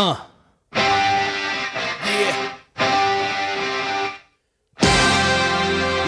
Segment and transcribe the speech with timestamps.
[0.00, 0.16] Uh.
[0.72, 2.32] Yeah.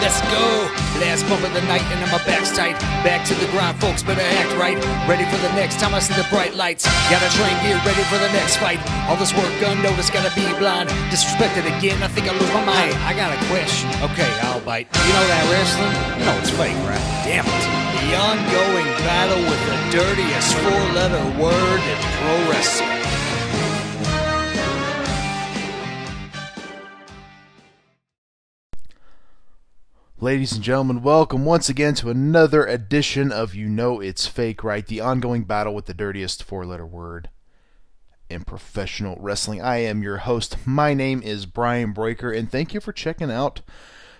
[0.01, 0.65] Let's go.
[0.97, 2.73] Last bump of the night and my back's tight.
[3.05, 4.01] Back to the grind, folks.
[4.01, 4.81] Better act right.
[5.05, 6.89] Ready for the next time I see the bright lights.
[7.13, 8.81] Gotta train gear, ready for the next fight.
[9.05, 10.89] All this work unnoticed, gotta be blind.
[11.13, 12.97] Disrespected again, I think I lose my mind.
[12.97, 13.93] Hey, I got a question.
[14.09, 14.89] Okay, I'll bite.
[15.05, 15.93] You know that wrestling?
[16.17, 17.05] You know it's fake, right?
[17.29, 17.65] Damn it.
[18.01, 23.02] The ongoing battle with the dirtiest four-letter word in pro wrestling.
[30.23, 34.87] Ladies and gentlemen, welcome once again to another edition of You Know It's Fake, right?
[34.87, 37.29] The ongoing battle with the dirtiest four letter word
[38.29, 39.61] in professional wrestling.
[39.61, 40.55] I am your host.
[40.65, 43.59] My name is Brian Breaker, and thank you for checking out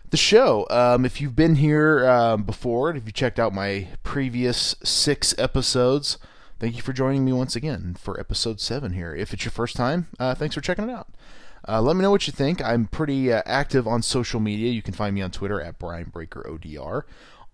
[0.10, 0.68] the show.
[0.70, 6.18] Um, if you've been here um, before, if you checked out my previous six episodes,
[6.60, 9.16] thank you for joining me once again for episode seven here.
[9.16, 11.08] If it's your first time, uh, thanks for checking it out.
[11.68, 12.62] Uh, let me know what you think.
[12.62, 14.72] I'm pretty uh, active on social media.
[14.72, 17.04] You can find me on Twitter at Brian Breaker ODR,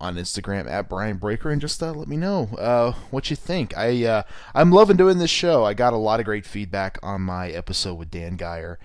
[0.00, 3.76] on Instagram at Brian Breaker, and just uh, let me know uh, what you think.
[3.76, 4.22] I uh,
[4.54, 5.64] I'm loving doing this show.
[5.64, 8.78] I got a lot of great feedback on my episode with Dan Geyer.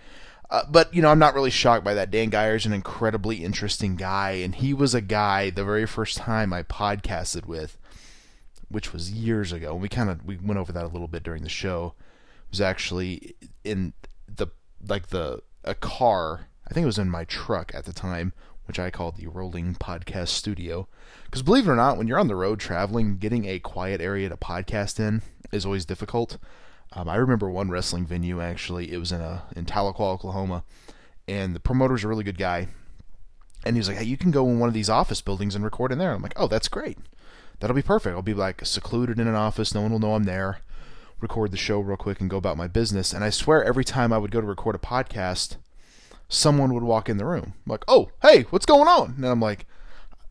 [0.49, 2.11] Uh, but you know, I'm not really shocked by that.
[2.11, 6.17] Dan Geyer is an incredibly interesting guy, and he was a guy the very first
[6.17, 7.79] time I podcasted with,
[8.69, 9.73] which was years ago.
[9.73, 11.95] And we kind of we went over that a little bit during the show.
[12.45, 13.93] It was actually in
[14.89, 16.47] like the a car.
[16.67, 18.33] I think it was in my truck at the time,
[18.65, 20.87] which I called the rolling podcast studio.
[21.25, 24.29] Because believe it or not, when you're on the road traveling, getting a quiet area
[24.29, 26.37] to podcast in is always difficult.
[26.93, 28.91] Um, I remember one wrestling venue actually.
[28.91, 30.63] It was in a in Tahlequah, Oklahoma,
[31.27, 32.67] and the promoter's a really good guy.
[33.65, 35.63] And he was like, "Hey, you can go in one of these office buildings and
[35.63, 36.97] record in there." I'm like, "Oh, that's great.
[37.59, 38.15] That'll be perfect.
[38.15, 39.73] I'll be like secluded in an office.
[39.73, 40.59] No one will know I'm there."
[41.25, 43.11] Record the show real quick and go about my business.
[43.11, 45.57] And I swear every time I would go to record a podcast,
[46.29, 47.53] someone would walk in the room.
[47.65, 49.15] I'm like, oh, hey, what's going on?
[49.17, 49.65] And I'm like,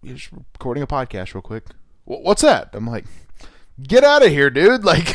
[0.02, 1.64] you're just recording a podcast real quick.
[2.04, 2.70] What's that?
[2.74, 3.06] I'm like,
[3.82, 4.84] get out of here, dude.
[4.94, 5.14] Like,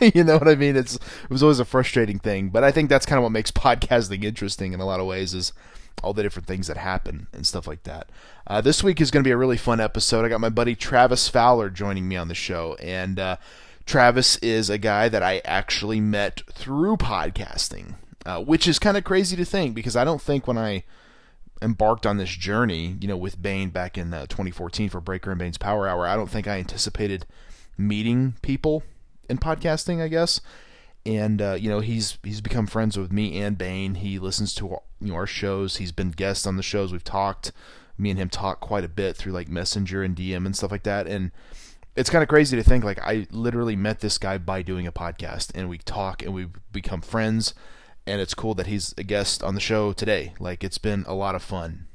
[0.14, 0.76] you know what I mean?
[0.76, 3.50] It's it was always a frustrating thing, but I think that's kind of what makes
[3.50, 5.52] podcasting interesting in a lot of ways is
[6.02, 8.08] all the different things that happen and stuff like that.
[8.46, 10.24] Uh, this week is going to be a really fun episode.
[10.24, 13.36] I got my buddy Travis Fowler joining me on the show, and uh,
[13.90, 19.02] Travis is a guy that I actually met through podcasting, uh, which is kind of
[19.02, 20.84] crazy to think because I don't think when I
[21.60, 25.40] embarked on this journey, you know, with Bayn back in uh, 2014 for Breaker and
[25.40, 27.26] Bayn's Power Hour, I don't think I anticipated
[27.76, 28.84] meeting people
[29.28, 30.00] in podcasting.
[30.00, 30.40] I guess,
[31.04, 33.96] and uh, you know, he's he's become friends with me and Bayn.
[33.96, 35.78] He listens to our, you know our shows.
[35.78, 36.92] He's been guest on the shows.
[36.92, 37.50] We've talked.
[37.98, 40.84] Me and him talk quite a bit through like Messenger and DM and stuff like
[40.84, 41.32] that, and
[42.00, 44.92] it's kind of crazy to think like I literally met this guy by doing a
[44.92, 47.52] podcast and we talk and we become friends
[48.06, 50.32] and it's cool that he's a guest on the show today.
[50.40, 51.88] Like it's been a lot of fun.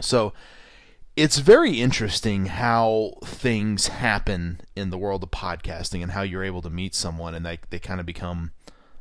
[0.00, 0.32] So
[1.14, 6.62] it's very interesting how things happen in the world of podcasting and how you're able
[6.62, 8.50] to meet someone and they they kind of become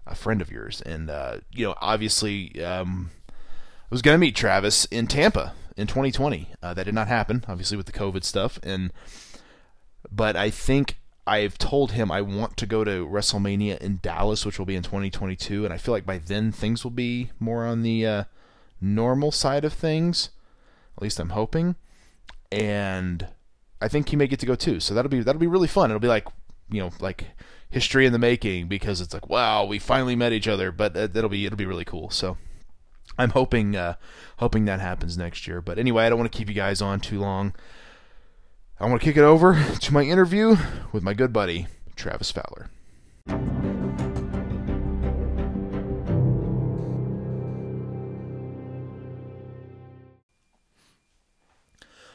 [0.06, 0.80] a friend of yours.
[0.82, 6.52] And uh, you know, obviously, um, I was gonna meet Travis in Tampa in 2020.
[6.62, 8.94] Uh, that did not happen, obviously, with the COVID stuff and
[10.12, 14.58] but I think I've told him I want to go to WrestleMania in Dallas, which
[14.58, 17.84] will be in 2022, and I feel like by then things will be more on
[17.84, 18.24] the uh,
[18.82, 20.30] normal side of things.
[20.98, 21.76] At least I'm hoping,
[22.52, 23.28] and
[23.82, 24.80] I think he may get to go too.
[24.80, 25.92] So that'll be that'll be really fun.
[25.92, 26.28] It'll be like
[26.70, 27.26] you know like
[27.70, 30.72] history in the making because it's like wow we finally met each other.
[30.72, 32.10] But that'll be it'll be really cool.
[32.10, 32.38] So
[33.18, 33.96] I'm hoping uh,
[34.38, 35.62] hoping that happens next year.
[35.62, 37.54] But anyway, I don't want to keep you guys on too long.
[38.82, 40.56] I want to kick it over to my interview
[40.94, 41.68] with my good buddy,
[41.98, 42.70] Travis Fowler.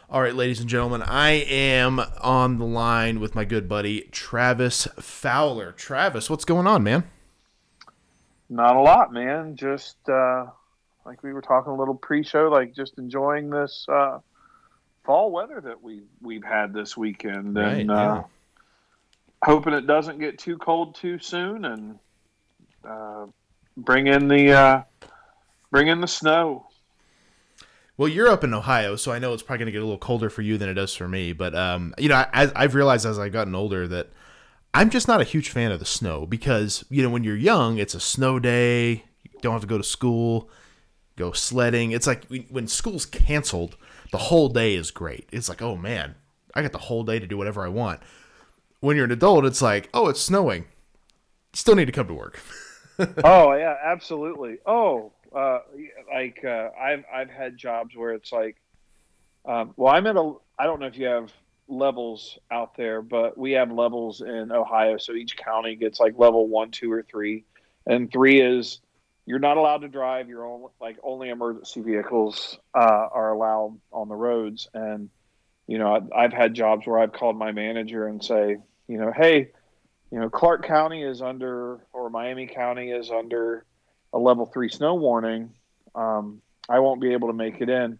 [0.08, 4.86] All right, ladies and gentlemen, I am on the line with my good buddy, Travis
[4.98, 5.72] Fowler.
[5.72, 7.04] Travis, what's going on, man?
[8.48, 9.56] Not a lot, man.
[9.56, 10.46] Just uh,
[11.04, 13.84] like we were talking a little pre show, like just enjoying this.
[13.86, 14.20] Uh,
[15.04, 18.24] fall weather that we we've had this weekend, right, and uh,
[19.42, 21.98] hoping it doesn't get too cold too soon, and
[22.88, 23.26] uh,
[23.76, 24.82] bring in the uh,
[25.70, 26.66] bring in the snow.
[27.96, 29.98] Well, you're up in Ohio, so I know it's probably going to get a little
[29.98, 31.32] colder for you than it does for me.
[31.32, 34.10] But um, you know, I, I've realized as I've gotten older that
[34.72, 37.78] I'm just not a huge fan of the snow because you know when you're young,
[37.78, 39.04] it's a snow day.
[39.22, 40.50] You don't have to go to school,
[41.16, 41.92] go sledding.
[41.92, 43.76] It's like when school's canceled
[44.14, 45.28] the whole day is great.
[45.32, 46.14] It's like, oh man,
[46.54, 48.00] I got the whole day to do whatever I want.
[48.78, 50.66] When you're an adult, it's like, oh, it's snowing.
[51.52, 52.40] Still need to come to work.
[53.24, 54.58] oh yeah, absolutely.
[54.66, 55.58] Oh, uh,
[56.14, 58.54] like uh, I've I've had jobs where it's like,
[59.46, 60.34] um, well, I'm at a.
[60.60, 61.32] I don't know if you have
[61.66, 64.96] levels out there, but we have levels in Ohio.
[64.96, 67.46] So each county gets like level one, two, or three,
[67.84, 68.78] and three is
[69.26, 70.28] you're not allowed to drive.
[70.28, 74.68] You're only like only emergency vehicles uh, are allowed on the roads.
[74.74, 75.10] And
[75.66, 79.12] you know, I've, I've had jobs where I've called my manager and say, you know,
[79.16, 79.50] hey,
[80.10, 83.64] you know, Clark County is under or Miami County is under
[84.12, 85.50] a level three snow warning.
[85.94, 87.98] Um, I won't be able to make it in.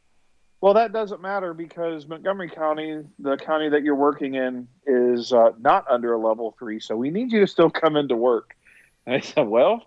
[0.61, 5.51] Well, that doesn't matter because Montgomery County, the county that you're working in, is uh,
[5.61, 6.81] not under a level three.
[6.81, 8.57] So we need you to still come into work.
[9.05, 9.87] And I said, well,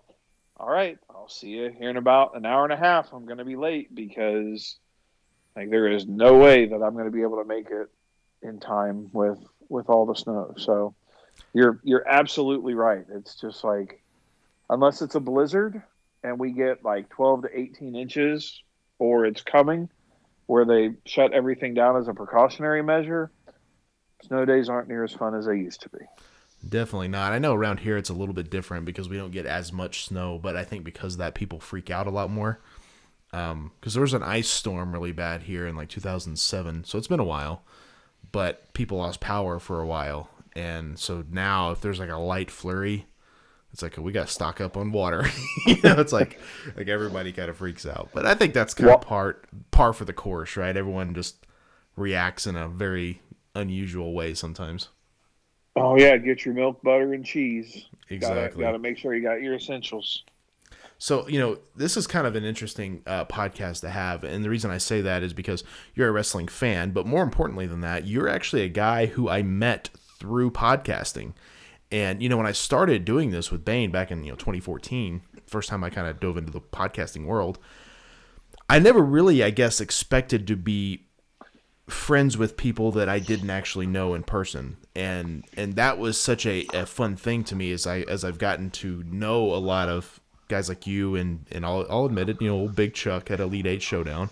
[0.56, 3.12] all right, I'll see you here in about an hour and a half.
[3.12, 4.78] I'm going to be late because
[5.54, 7.90] like there is no way that I'm going to be able to make it
[8.40, 9.38] in time with
[9.68, 10.54] with all the snow.
[10.56, 10.94] So
[11.52, 13.04] you're you're absolutely right.
[13.12, 14.02] It's just like
[14.70, 15.82] unless it's a blizzard
[16.24, 18.62] and we get like 12 to 18 inches
[18.98, 19.90] or it's coming
[20.46, 23.30] where they shut everything down as a precautionary measure,
[24.22, 26.06] snow days aren't near as fun as they used to be.
[26.66, 27.32] Definitely not.
[27.32, 30.06] I know around here it's a little bit different because we don't get as much
[30.06, 32.60] snow, but I think because of that people freak out a lot more.
[33.30, 37.08] Because um, there was an ice storm really bad here in like 2007, so it's
[37.08, 37.62] been a while,
[38.32, 42.50] but people lost power for a while, and so now if there's like a light
[42.50, 43.06] flurry,
[43.70, 45.26] it's like we got to stock up on water.
[45.66, 46.40] you know, it's like
[46.74, 48.08] like everybody kind of freaks out.
[48.14, 50.74] But I think that's kind of part par for the course, right?
[50.74, 51.46] Everyone just
[51.96, 53.20] reacts in a very
[53.54, 54.88] unusual way sometimes.
[55.80, 57.86] Oh yeah, get your milk, butter, and cheese.
[58.10, 58.62] Exactly.
[58.62, 60.24] Got to make sure you got your essentials.
[60.98, 64.50] So you know, this is kind of an interesting uh, podcast to have, and the
[64.50, 65.62] reason I say that is because
[65.94, 69.42] you're a wrestling fan, but more importantly than that, you're actually a guy who I
[69.42, 71.34] met through podcasting.
[71.92, 75.22] And you know, when I started doing this with Bayn back in you know 2014,
[75.46, 77.58] first time I kind of dove into the podcasting world,
[78.68, 81.07] I never really, I guess, expected to be
[81.88, 86.46] friends with people that I didn't actually know in person, and and that was such
[86.46, 89.88] a, a fun thing to me as I as I've gotten to know a lot
[89.88, 93.40] of guys like you and and I'll, I'll admit it, you know, Big Chuck at
[93.40, 94.30] Elite Eight Showdown,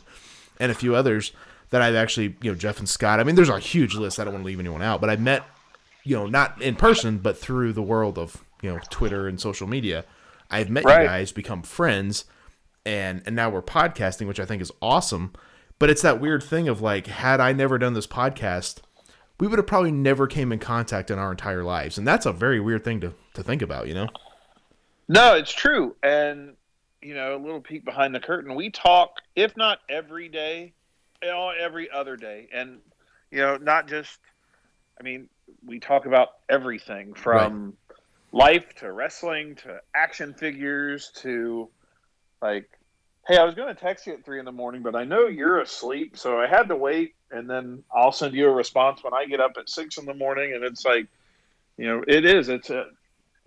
[0.59, 1.33] and a few others
[1.71, 3.21] that I've actually, you know, Jeff and Scott.
[3.21, 4.21] I mean, there's a huge list.
[4.21, 5.43] I don't want to leave anyone out, but I met,
[6.05, 9.67] you know, not in person, but through the world of you know Twitter and social
[9.67, 10.05] media.
[10.51, 11.03] I've met right.
[11.03, 12.25] you guys, become friends,
[12.85, 15.33] and and now we're podcasting, which I think is awesome.
[15.79, 18.81] But it's that weird thing of like, had I never done this podcast,
[19.39, 22.33] we would have probably never came in contact in our entire lives, and that's a
[22.33, 24.09] very weird thing to to think about, you know.
[25.09, 26.55] No, it's true, and
[27.03, 28.55] you know, a little peek behind the curtain.
[28.55, 30.73] We talk, if not every day,
[31.23, 32.79] you know, every other day, and
[33.31, 34.19] you know, not just.
[34.99, 35.29] I mean,
[35.65, 37.75] we talk about everything from
[38.33, 38.55] right.
[38.55, 41.69] life to wrestling to action figures to
[42.41, 42.71] like
[43.27, 45.27] hey, I was going to text you at three in the morning, but I know
[45.27, 49.15] you're asleep, so I had to wait, and then I'll send you a response when
[49.15, 50.55] I get up at six in the morning.
[50.55, 51.07] And it's like,
[51.77, 52.49] you know, it is.
[52.49, 52.87] It's a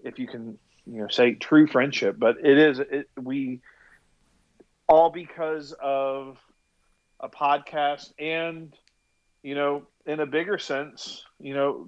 [0.03, 2.79] if you can, you know, say true friendship, but it is.
[2.79, 3.61] It we
[4.89, 6.37] all because of
[7.19, 8.73] a podcast and
[9.43, 11.87] you know in a bigger sense you know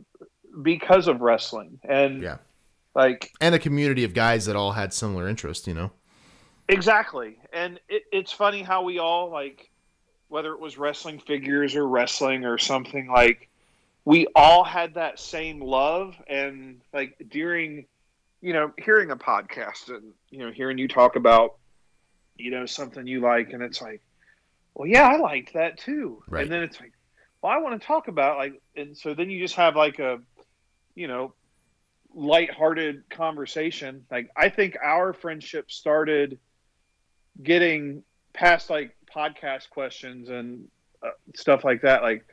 [0.61, 2.37] because of wrestling and yeah
[2.93, 5.91] like and a community of guys that all had similar interests you know
[6.71, 9.69] Exactly, and it, it's funny how we all like,
[10.29, 13.49] whether it was wrestling figures or wrestling or something like,
[14.05, 17.85] we all had that same love, and like during,
[18.41, 21.57] you know, hearing a podcast and you know hearing you talk about,
[22.37, 24.01] you know, something you like, and it's like,
[24.73, 26.43] well, yeah, I liked that too, right.
[26.43, 26.93] and then it's like,
[27.41, 30.19] well, I want to talk about like, and so then you just have like a,
[30.95, 31.33] you know,
[32.15, 34.05] light-hearted conversation.
[34.09, 36.39] Like I think our friendship started
[37.41, 40.67] getting past like podcast questions and
[41.03, 42.25] uh, stuff like that like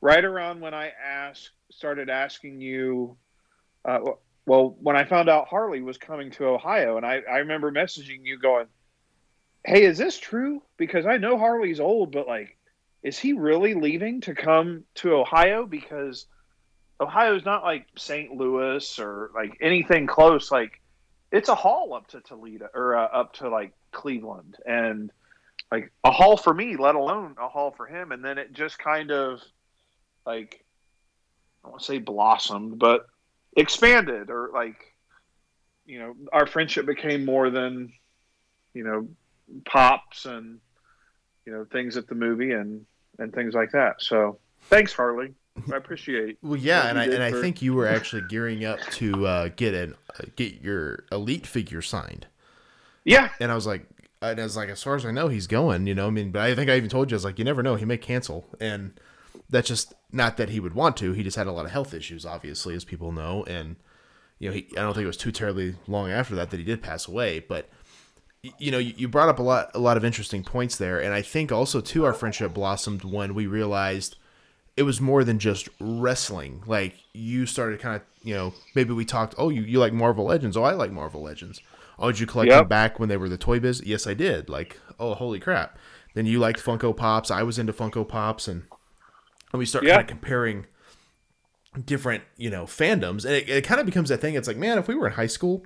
[0.00, 3.16] right around when i asked started asking you
[3.84, 4.00] uh,
[4.46, 8.24] well when i found out harley was coming to ohio and I, I remember messaging
[8.24, 8.66] you going
[9.64, 10.62] hey is this true?
[10.76, 12.56] Because i know harley's old but like
[13.04, 15.66] is he really leaving to come to ohio?
[15.66, 16.26] Because
[17.00, 20.50] ohio's not like st louis or like anything close.
[20.50, 20.80] Like
[21.30, 25.10] it's a haul up to toledo or uh, up to like Cleveland and
[25.72, 28.12] like a haul for me, let alone a haul for him.
[28.12, 29.40] And then it just kind of
[30.26, 30.64] like
[31.64, 33.06] I won't say blossomed, but
[33.56, 34.94] expanded or like
[35.86, 37.92] you know, our friendship became more than,
[38.72, 39.08] you know,
[39.66, 40.60] pops and
[41.44, 42.86] you know, things at the movie and
[43.18, 44.02] and things like that.
[44.02, 45.34] So thanks, Harley.
[45.72, 46.38] I appreciate.
[46.42, 47.22] Well, yeah, and I and for...
[47.22, 51.46] I think you were actually gearing up to uh, get an uh, get your elite
[51.46, 52.26] figure signed.
[53.04, 53.30] Yeah.
[53.40, 53.86] And I was like,
[54.22, 55.86] and I was like, as far as I know, he's going.
[55.86, 57.44] You know, I mean, but I think I even told you, I was like, you
[57.44, 58.98] never know, he may cancel, and
[59.50, 61.12] that's just not that he would want to.
[61.12, 63.76] He just had a lot of health issues, obviously, as people know, and
[64.38, 66.64] you know, he, I don't think it was too terribly long after that that he
[66.64, 67.68] did pass away, but
[68.58, 71.22] you know, you brought up a lot, a lot of interesting points there, and I
[71.22, 74.16] think also too, our friendship blossomed when we realized
[74.76, 76.62] it was more than just wrestling.
[76.66, 79.34] Like you started kind of, you know, maybe we talked.
[79.38, 80.56] Oh, you, you like Marvel Legends?
[80.56, 81.60] Oh, I like Marvel Legends.
[81.98, 82.60] Oh, did you collect yep.
[82.60, 83.82] them back when they were the toy biz?
[83.84, 84.48] Yes, I did.
[84.48, 85.78] Like, oh, holy crap!
[86.14, 87.30] Then you liked Funko Pops.
[87.30, 88.64] I was into Funko Pops, and,
[89.52, 89.94] and we start yep.
[89.94, 90.66] kind of comparing
[91.84, 94.34] different, you know, fandoms, and it, it kind of becomes that thing.
[94.34, 95.64] It's like, man, if we were in high school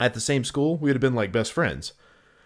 [0.00, 1.92] at the same school, we would have been like best friends.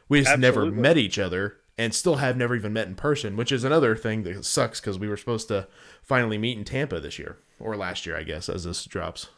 [0.08, 0.70] We just Absolutely.
[0.70, 3.96] never met each other and still have never even met in person, which is another
[3.96, 5.66] thing that sucks because we were supposed to
[6.02, 9.28] finally meet in Tampa this year or last year, I guess, as this drops.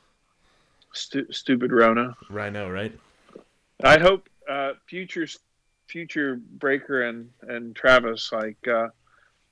[0.93, 2.17] Stu- stupid Rona.
[2.37, 2.99] I know, right?
[3.83, 5.27] I hope uh, future
[5.87, 8.67] future Breaker and and Travis like.
[8.67, 8.89] Uh,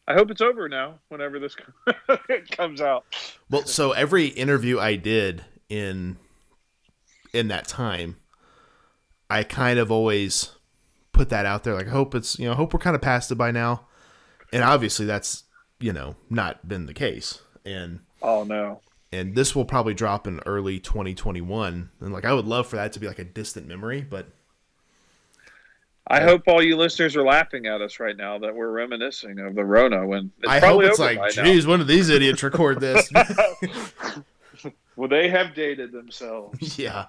[0.08, 0.98] I hope it's over now.
[1.08, 1.56] Whenever this
[2.50, 3.04] comes out.
[3.48, 6.16] Well, so every interview I did in
[7.32, 8.16] in that time,
[9.30, 10.50] I kind of always
[11.12, 11.74] put that out there.
[11.74, 13.86] Like, I hope it's you know, I hope we're kind of past it by now.
[14.52, 15.44] And obviously, that's
[15.78, 17.40] you know not been the case.
[17.64, 18.80] And oh no.
[19.12, 21.90] And this will probably drop in early 2021.
[22.00, 24.28] And like, I would love for that to be like a distant memory, but
[26.06, 29.54] I hope all you listeners are laughing at us right now that we're reminiscing of
[29.54, 33.10] the Rona when I hope it's like, geez, when did these idiots record this?
[34.96, 36.78] well, they have dated themselves.
[36.78, 37.06] Yeah,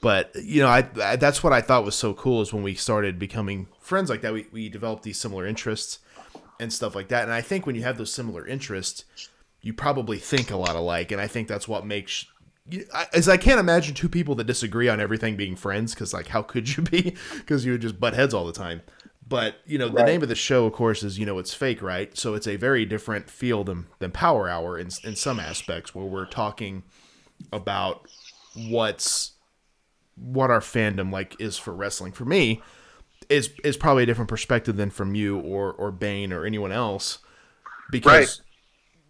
[0.00, 2.74] but you know, I, I, that's what I thought was so cool is when we
[2.74, 4.32] started becoming friends like that.
[4.32, 5.98] We we developed these similar interests
[6.58, 7.24] and stuff like that.
[7.24, 9.04] And I think when you have those similar interests,
[9.62, 11.12] you probably think a lot alike.
[11.12, 12.26] And I think that's what makes
[13.12, 16.42] as I can't imagine two people that disagree on everything being friends because like how
[16.42, 18.82] could you be because you would just butt heads all the time.
[19.26, 20.06] But you know the right.
[20.06, 22.16] name of the show, of course, is you know it's fake, right?
[22.16, 26.04] So it's a very different feel than than Power Hour in in some aspects where
[26.04, 26.82] we're talking
[27.52, 28.08] about
[28.56, 29.32] what's
[30.16, 32.10] what our fandom like is for wrestling.
[32.10, 32.60] For me,
[33.28, 37.18] is is probably a different perspective than from you or or Bayn or anyone else
[37.90, 38.42] because.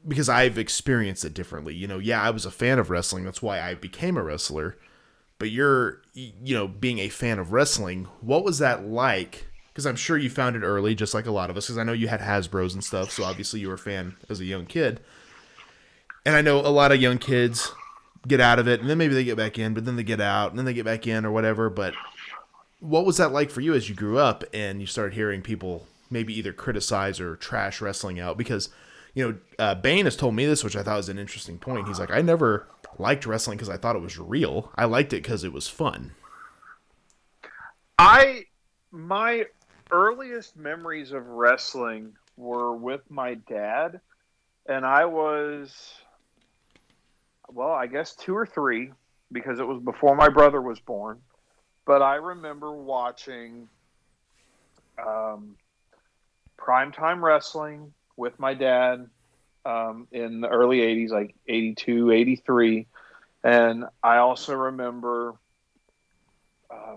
[0.06, 1.74] Because I've experienced it differently.
[1.74, 3.24] You know, yeah, I was a fan of wrestling.
[3.24, 4.76] That's why I became a wrestler.
[5.38, 8.04] But you're you know being a fan of wrestling.
[8.20, 9.46] What was that like?
[9.68, 11.66] Because I'm sure you found it early, just like a lot of us.
[11.66, 14.40] Because I know you had Hasbro's and stuff, so obviously you were a fan as
[14.40, 15.00] a young kid.
[16.26, 17.72] And I know a lot of young kids
[18.26, 20.20] get out of it, and then maybe they get back in, but then they get
[20.20, 21.70] out, and then they get back in or whatever.
[21.70, 21.94] But
[22.80, 25.86] what was that like for you as you grew up and you started hearing people
[26.10, 28.36] maybe either criticize or trash wrestling out?
[28.36, 28.68] Because
[29.14, 31.88] you know, uh, Bayn has told me this, which I thought was an interesting point.
[31.88, 34.70] He's like, I never liked wrestling because I thought it was real.
[34.76, 36.12] I liked it because it was fun.
[37.98, 38.44] I
[38.90, 39.46] my
[39.90, 44.00] earliest memories of wrestling were with my dad,
[44.66, 45.94] and I was
[47.48, 48.92] well, I guess two or three
[49.32, 51.20] because it was before my brother was born.
[51.84, 53.68] But I remember watching
[55.04, 55.56] um,
[56.58, 59.08] primetime wrestling with my dad
[59.64, 62.86] um, in the early 80s, like 82, 83.
[63.42, 65.34] And I also remember
[66.70, 66.96] uh,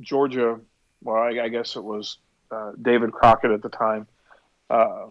[0.00, 0.60] Georgia,
[1.02, 2.18] well, I, I, guess it was
[2.50, 4.06] uh, David Crockett at the time,
[4.70, 5.06] uh,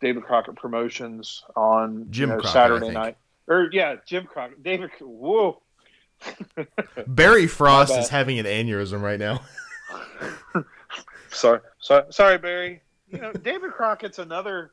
[0.00, 3.16] David Crockett Promotions on Jim you know, Crockett, Saturday night
[3.48, 4.90] or yeah, Jim Crockett, David.
[5.00, 5.62] Whoa.
[7.06, 9.42] Barry Frost is having an aneurysm right now.
[11.30, 12.82] sorry, sorry, sorry, Barry.
[13.08, 14.72] You know, David Crockett's another.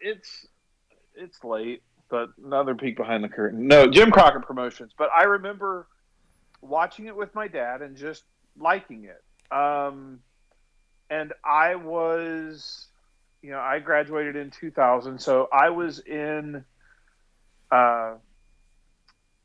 [0.00, 0.46] It's
[1.14, 3.66] it's late, but another peek behind the curtain.
[3.66, 4.92] No, Jim Crockett Promotions.
[4.96, 5.86] But I remember
[6.60, 8.24] watching it with my dad and just
[8.58, 9.22] liking it.
[9.54, 10.20] Um,
[11.10, 12.86] and I was,
[13.42, 16.64] you know, I graduated in 2000, so I was in
[17.70, 18.14] uh,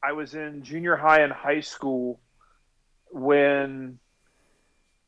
[0.01, 2.19] I was in junior high and high school
[3.11, 3.99] when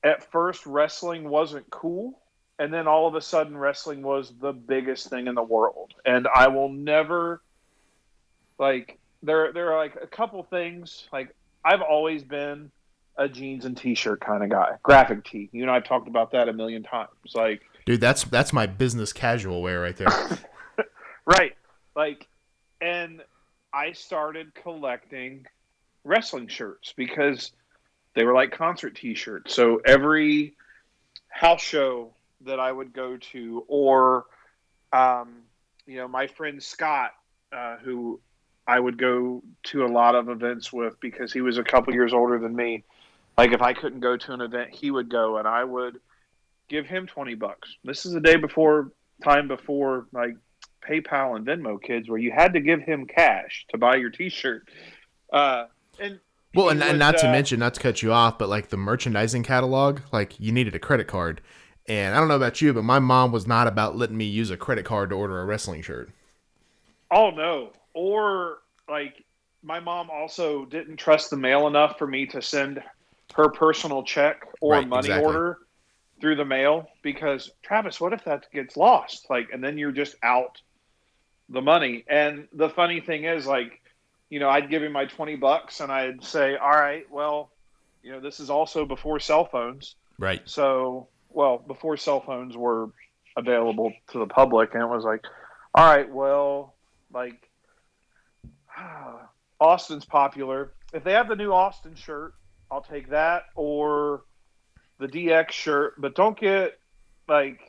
[0.03, 2.19] at first wrestling wasn't cool
[2.59, 5.93] and then all of a sudden wrestling was the biggest thing in the world.
[6.05, 7.41] And i will never
[8.57, 12.71] like there there are like a couple things like i've always been
[13.17, 14.73] a jeans and t-shirt kind of guy.
[14.83, 15.49] Graphic tee.
[15.51, 17.09] You know i've talked about that a million times.
[17.33, 20.09] Like dude that's that's my business casual wear right there.
[21.25, 21.55] Right.
[21.95, 22.27] Like
[22.81, 23.21] and
[23.73, 25.45] I started collecting
[26.03, 27.51] wrestling shirts because
[28.13, 29.53] they were like concert T-shirts.
[29.53, 30.55] So every
[31.29, 32.13] house show
[32.45, 34.25] that I would go to, or
[34.93, 35.43] um,
[35.85, 37.11] you know, my friend Scott,
[37.51, 38.19] uh, who
[38.67, 42.13] I would go to a lot of events with because he was a couple years
[42.13, 42.83] older than me.
[43.37, 45.99] like if I couldn't go to an event, he would go, and I would
[46.67, 47.75] give him twenty bucks.
[47.83, 48.91] This is the day before
[49.23, 50.35] time before like
[50.87, 54.67] PayPal and Venmo kids, where you had to give him cash to buy your T-shirt.
[55.31, 55.65] Uh,
[55.99, 56.19] and
[56.53, 58.69] well, and, would, and not to uh, mention, not to cut you off, but like
[58.69, 61.41] the merchandising catalog, like you needed a credit card.
[61.87, 64.49] And I don't know about you, but my mom was not about letting me use
[64.49, 66.09] a credit card to order a wrestling shirt.
[67.11, 67.73] Oh no.
[67.93, 69.23] Or like
[69.63, 72.81] my mom also didn't trust the mail enough for me to send
[73.33, 75.25] her personal check or right, money exactly.
[75.25, 75.57] order
[76.19, 79.27] through the mail because Travis, what if that gets lost?
[79.29, 80.61] Like and then you're just out
[81.49, 82.03] the money.
[82.07, 83.81] And the funny thing is like,
[84.29, 87.51] you know, I'd give him my 20 bucks and I'd say, "All right, well,
[88.01, 90.41] you know, this is also before cell phones." Right.
[90.45, 92.89] So well before cell phones were
[93.37, 95.21] available to the public, and it was like,
[95.73, 96.75] all right, well,
[97.13, 97.49] like
[99.59, 100.73] Austin's popular.
[100.93, 102.33] If they have the new Austin shirt,
[102.71, 104.23] I'll take that or
[104.99, 106.79] the DX shirt, but don't get
[107.27, 107.59] like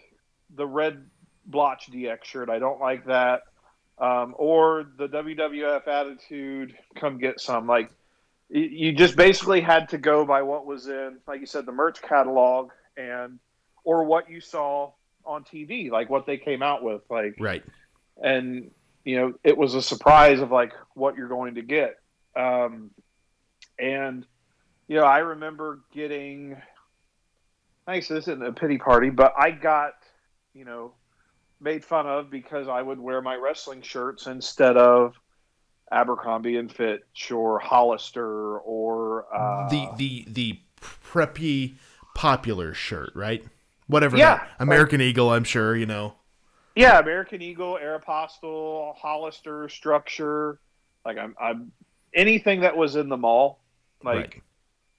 [0.55, 1.07] the red
[1.45, 2.51] blotch DX shirt.
[2.51, 3.43] I don't like that.
[3.99, 7.67] Um, or the WWF attitude, come get some.
[7.67, 7.91] Like
[8.49, 12.03] you just basically had to go by what was in, like you said, the merch
[12.03, 13.39] catalog, and
[13.87, 14.91] or what you saw
[15.25, 17.63] on TV, like what they came out with, like right.
[18.23, 18.71] And
[19.05, 21.97] you know, it was a surprise of like what you're going to get.
[22.35, 22.91] Um,
[23.79, 24.27] and
[24.89, 26.61] you know, I remember getting.
[27.87, 29.93] Nice, this isn't a pity party, but I got,
[30.55, 30.95] you know,
[31.61, 35.15] made fun of because I would wear my wrestling shirts instead of
[35.93, 41.77] Abercrombie and Fitch or Hollister or uh, the the the preppy
[42.17, 43.45] popular shirt, right?
[43.87, 44.17] Whatever.
[44.17, 45.31] Yeah, that, American like, Eagle.
[45.31, 46.15] I'm sure you know.
[46.75, 50.61] Yeah, American Eagle, Aeropostale, Hollister, Structure.
[51.05, 51.73] Like I'm, I'm
[52.13, 53.61] anything that was in the mall,
[54.03, 54.43] like right.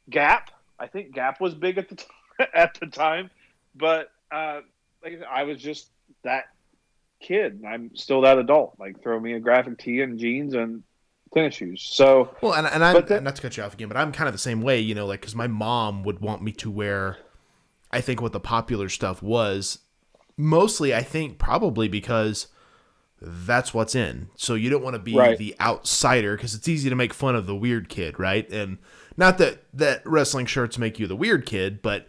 [0.09, 0.51] Gap.
[0.79, 2.05] I think Gap was big at the t-
[2.53, 3.29] at the time,
[3.75, 4.61] but uh,
[5.03, 5.89] like I was just
[6.23, 6.45] that
[7.19, 7.63] kid.
[7.67, 8.75] I'm still that adult.
[8.79, 10.83] Like throw me a graphic tee and jeans and
[11.33, 11.83] tennis shoes.
[11.83, 14.33] So well, and and I'm not to cut you off again, but I'm kind of
[14.33, 14.79] the same way.
[14.79, 17.17] You know, like because my mom would want me to wear
[17.97, 19.79] I think what the popular stuff was
[20.37, 22.47] mostly I think probably because
[23.19, 24.29] that's what's in.
[24.35, 25.37] So you don't want to be right.
[25.37, 28.47] the outsider because it's easy to make fun of the weird kid, right?
[28.51, 28.77] And
[29.17, 32.07] not that that wrestling shirts make you the weird kid, but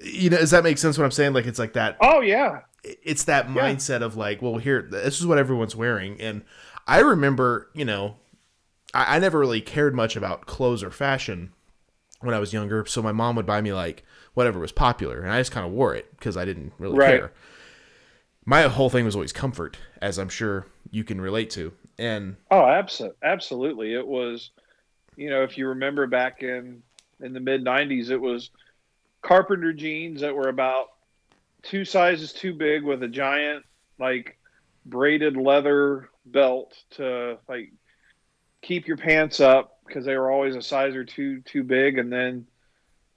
[0.00, 0.98] you know, does that make sense?
[0.98, 1.96] What I'm saying, like it's like that.
[2.00, 3.54] Oh yeah, it's that yeah.
[3.54, 6.42] mindset of like, well, here, this is what everyone's wearing, and
[6.86, 8.16] I remember, you know,
[8.92, 11.52] I, I never really cared much about clothes or fashion
[12.20, 15.30] when I was younger, so my mom would buy me like whatever was popular, and
[15.30, 17.20] I just kind of wore it because I didn't really right.
[17.20, 17.32] care.
[18.44, 21.72] My whole thing was always comfort, as I'm sure you can relate to.
[21.98, 24.50] And oh, absolutely, absolutely, it was.
[25.16, 26.82] You know, if you remember back in
[27.20, 28.50] in the mid '90s, it was
[29.22, 30.88] carpenter jeans that were about
[31.62, 33.64] two sizes too big with a giant
[33.98, 34.38] like
[34.86, 37.70] braided leather belt to like
[38.62, 42.12] keep your pants up because they were always a size or two too big and
[42.12, 42.46] then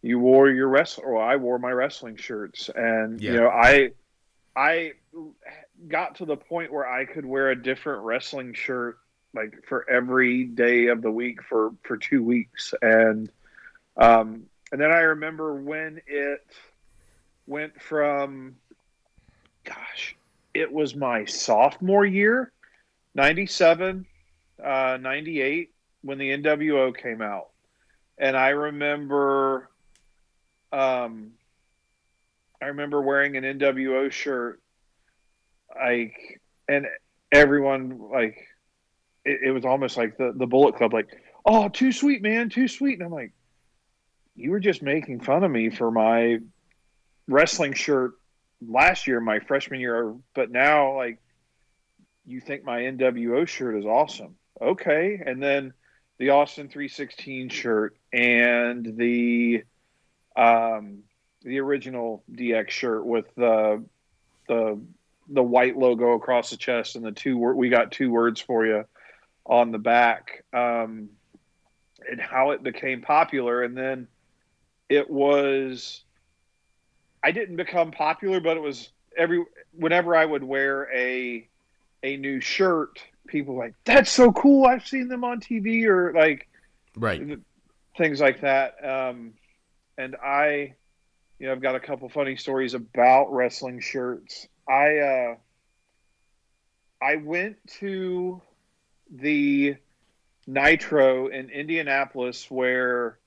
[0.03, 2.69] you wore your wrestling or I wore my wrestling shirts.
[2.75, 3.31] And yeah.
[3.31, 3.91] you know I
[4.55, 4.91] I
[5.87, 8.99] got to the point where I could wear a different wrestling shirt
[9.33, 12.73] like for every day of the week for for 2 weeks.
[12.81, 13.31] And
[13.97, 16.45] um and then I remember when it
[17.47, 18.57] went from
[19.63, 20.15] gosh
[20.53, 22.51] it was my sophomore year
[23.15, 24.05] 97
[24.63, 27.49] uh 98 when the NWO came out.
[28.17, 29.69] And I remember
[30.73, 31.31] um,
[32.61, 34.59] I remember wearing an NWO shirt,
[35.75, 36.87] like, and
[37.31, 38.47] everyone like,
[39.23, 41.09] it, it was almost like the the Bullet Club, like,
[41.45, 43.33] oh, too sweet, man, too sweet, and I'm like,
[44.35, 46.39] you were just making fun of me for my
[47.27, 48.13] wrestling shirt
[48.67, 51.19] last year, my freshman year, but now like,
[52.25, 55.73] you think my NWO shirt is awesome, okay, and then
[56.17, 59.63] the Austin 316 shirt and the
[60.35, 60.99] um,
[61.43, 63.83] the original DX shirt with the
[64.47, 64.79] the
[65.29, 68.85] the white logo across the chest and the two we got two words for you
[69.45, 71.09] on the back um,
[72.09, 73.63] and how it became popular.
[73.63, 74.07] And then
[74.89, 76.03] it was
[77.23, 79.43] I didn't become popular but it was every
[79.73, 81.47] whenever I would wear a
[82.03, 84.65] a new shirt people like that's so cool.
[84.65, 86.47] I've seen them on TV or like
[86.95, 87.39] right.
[87.97, 88.83] things like that.
[88.83, 89.33] Um,
[89.97, 90.75] and I,
[91.39, 94.47] you know, I've got a couple funny stories about wrestling shirts.
[94.67, 95.35] I uh,
[97.01, 98.41] I went to
[99.11, 99.75] the
[100.47, 103.19] Nitro in Indianapolis where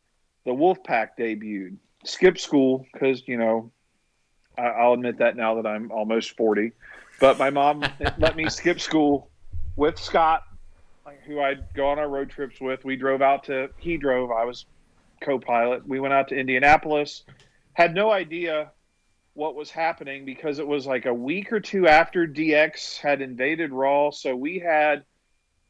[0.45, 1.77] the Wolfpack debuted.
[2.05, 3.73] Skip school because you know
[4.59, 6.73] I, will admit that now that I'm almost 40.
[7.21, 7.85] But my mom
[8.19, 9.29] let me skip school
[9.77, 10.45] with Scott,
[11.27, 12.85] who I'd go on our road trips with.
[12.85, 14.67] We drove out to, he drove, I was
[15.21, 15.87] co pilot.
[15.87, 17.25] We went out to Indianapolis,
[17.73, 18.73] had no idea
[19.35, 23.71] what was happening because it was like a week or two after DX had invaded
[23.71, 24.11] Raw.
[24.11, 25.05] So we had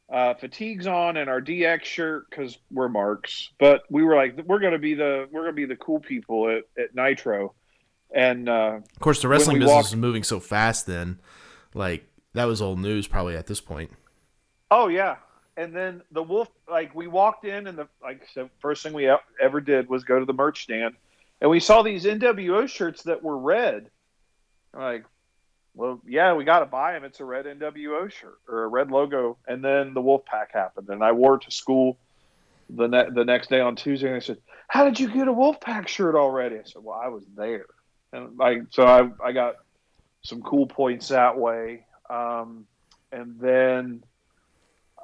[0.09, 3.49] uh, fatigues on and our DX shirt because we're marks.
[3.59, 6.63] But we were like, we're gonna be the we're gonna be the cool people at,
[6.81, 7.53] at Nitro.
[8.13, 10.85] And uh, of course, the wrestling business walked, is moving so fast.
[10.85, 11.19] Then,
[11.73, 13.91] like that was old news probably at this point.
[14.71, 15.17] Oh yeah,
[15.57, 16.49] and then the wolf.
[16.69, 19.09] Like we walked in, and the like the first thing we
[19.41, 20.95] ever did was go to the merch stand,
[21.41, 23.89] and we saw these NWO shirts that were red.
[24.73, 25.05] I'm like,
[25.73, 27.03] well, yeah, we got to buy them.
[27.03, 29.37] It's a red NWO shirt or a red logo.
[29.47, 31.97] And then the wolf pack happened, and I wore it to school
[32.69, 34.07] the ne- the next day on Tuesday.
[34.07, 36.99] And they said, "How did you get a wolf pack shirt already?" I said, "Well,
[37.01, 37.65] I was there."
[38.13, 39.55] and like so I I got
[40.23, 41.85] some cool points that way.
[42.09, 42.65] Um,
[43.11, 44.03] and then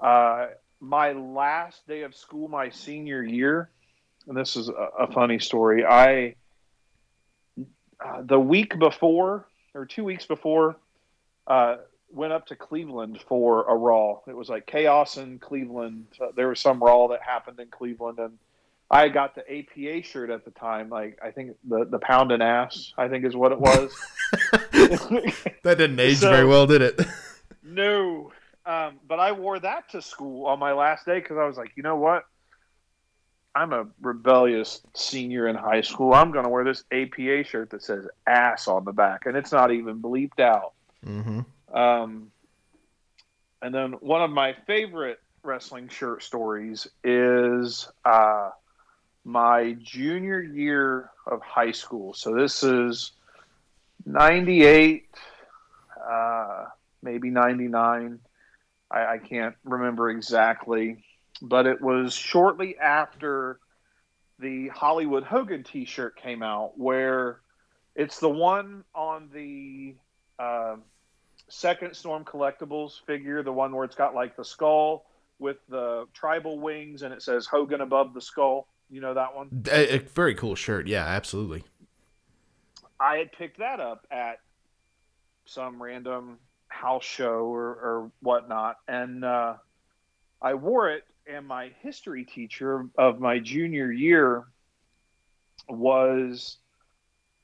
[0.02, 0.48] uh,
[0.80, 3.70] my last day of school, my senior year,
[4.28, 5.86] and this is a, a funny story.
[5.86, 6.36] I
[8.04, 10.76] uh, the week before or two weeks before
[11.48, 11.78] uh,
[12.12, 14.20] went up to Cleveland for a Raw.
[14.28, 16.08] It was like chaos in Cleveland.
[16.22, 18.38] Uh, there was some Raw that happened in Cleveland, and
[18.92, 20.90] I got the APA shirt at the time.
[20.90, 23.94] Like I think the the pound and ass, I think is what it was.
[24.72, 27.00] that didn't age so, very well, did it?
[27.64, 28.32] no,
[28.66, 31.72] um, but I wore that to school on my last day because I was like,
[31.76, 32.26] you know what?
[33.56, 36.14] I'm a rebellious senior in high school.
[36.14, 39.52] I'm going to wear this APA shirt that says ass on the back, and it's
[39.52, 40.74] not even bleeped out.
[41.06, 41.42] Mm-hmm.
[41.76, 42.32] Um,
[43.62, 48.50] and then one of my favorite wrestling shirt stories is uh,
[49.24, 52.14] my junior year of high school.
[52.14, 53.12] So this is
[54.06, 55.06] 98,
[56.10, 56.66] uh,
[57.02, 58.20] maybe 99.
[58.94, 61.04] I, I can't remember exactly,
[61.42, 63.60] but it was shortly after
[64.40, 67.40] the Hollywood Hogan t shirt came out, where
[67.96, 69.96] it's the one on the
[70.38, 70.76] uh,
[71.50, 75.06] second Storm Collectibles figure, the one where it's got like the skull
[75.40, 78.68] with the tribal wings and it says Hogan above the skull.
[78.90, 79.64] You know that one?
[79.72, 80.88] A, a very cool shirt.
[80.88, 81.64] Yeah, absolutely.
[83.00, 84.40] I had picked that up at
[85.46, 86.38] some random
[86.84, 89.56] house show or, or whatnot, and uh,
[90.42, 91.04] I wore it.
[91.26, 94.44] And my history teacher of my junior year
[95.70, 96.58] was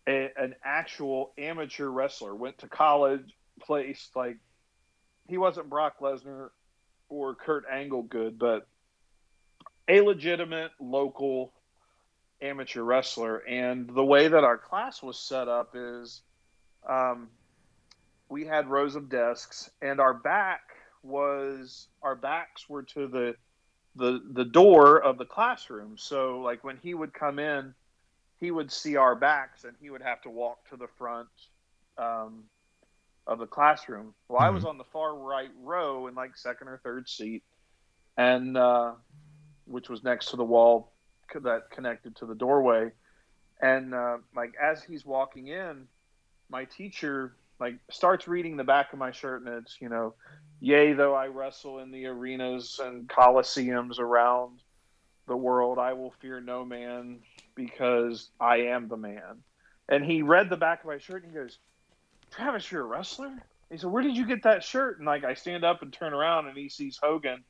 [0.06, 2.36] a, an actual amateur wrestler.
[2.36, 4.36] Went to college, placed like
[5.30, 6.50] he wasn't Brock Lesnar
[7.08, 8.68] or Kurt Angle good, but
[9.88, 11.54] a legitimate local
[12.42, 13.38] amateur wrestler.
[13.38, 16.22] And the way that our class was set up is
[16.88, 17.30] um,
[18.30, 20.62] we had rows of desks, and our back
[21.02, 23.36] was our backs were to the
[23.96, 25.98] the the door of the classroom.
[25.98, 27.74] So like when he would come in,
[28.38, 31.30] he would see our backs, and he would have to walk to the front.
[31.98, 32.46] Um,
[33.30, 34.14] of the classroom.
[34.28, 34.48] Well, mm-hmm.
[34.48, 34.72] I was mm-hmm.
[34.72, 37.44] on the far right row in like second or third seat,
[38.18, 38.94] and uh,
[39.66, 40.92] which was next to the wall
[41.36, 42.92] that connected to the doorway.
[43.62, 45.88] And uh, like as he's walking in,
[46.50, 50.14] my teacher like starts reading the back of my shirt, and it's you know,
[50.60, 54.62] yea though I wrestle in the arenas and coliseums around
[55.28, 57.20] the world, I will fear no man
[57.56, 59.44] because I am the man.
[59.88, 61.58] And he read the back of my shirt and he goes,
[62.32, 63.32] Travis, you're a wrestler?
[63.72, 64.98] He said, Where did you get that shirt?
[64.98, 67.44] And like I stand up and turn around and he sees Hogan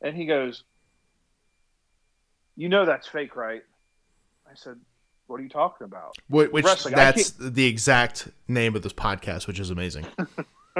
[0.00, 0.64] and he goes,
[2.56, 3.62] You know that's fake, right?
[4.48, 4.78] I said,
[5.26, 6.16] What are you talking about?
[6.28, 10.06] Which, which that's the exact name of this podcast, which is amazing.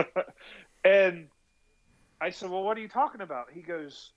[0.85, 1.29] and
[2.21, 3.47] I said, Well, what are you talking about?
[3.53, 4.13] He goes,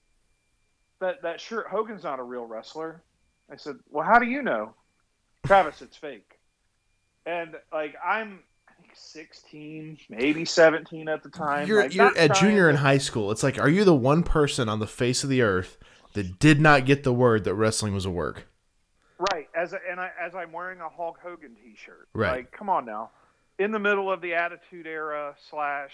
[1.00, 3.04] That that shirt Hogan's not a real wrestler.
[3.52, 4.76] I said, Well, how do you know?
[5.46, 6.40] Travis, it's fake.
[7.26, 8.40] And like I'm
[8.94, 11.68] 16, maybe 17 at the time.
[11.68, 12.70] You're, like, you're at junior to...
[12.70, 13.32] in high school.
[13.32, 15.78] It's like, are you the one person on the face of the earth
[16.14, 18.49] that did not get the word that wrestling was a work?
[19.20, 19.48] Right.
[19.54, 22.08] As a, and I, as I'm wearing a Hulk Hogan T-shirt.
[22.14, 22.38] Right.
[22.38, 23.12] Like, come on now.
[23.58, 25.92] In the middle of the Attitude Era slash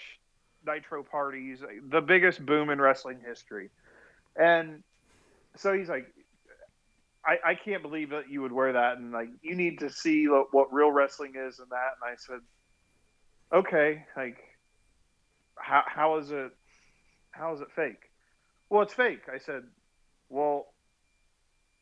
[0.65, 3.69] Nitro parties, the biggest boom in wrestling history,
[4.35, 4.83] and
[5.55, 6.05] so he's like,
[7.25, 10.27] I, I can't believe that you would wear that, and like, you need to see
[10.27, 11.93] what, what real wrestling is and that.
[12.01, 12.39] And I said,
[13.51, 14.37] okay, like
[15.55, 16.51] how how is it
[17.31, 18.11] how is it fake?
[18.69, 19.21] Well, it's fake.
[19.33, 19.63] I said,
[20.29, 20.67] well,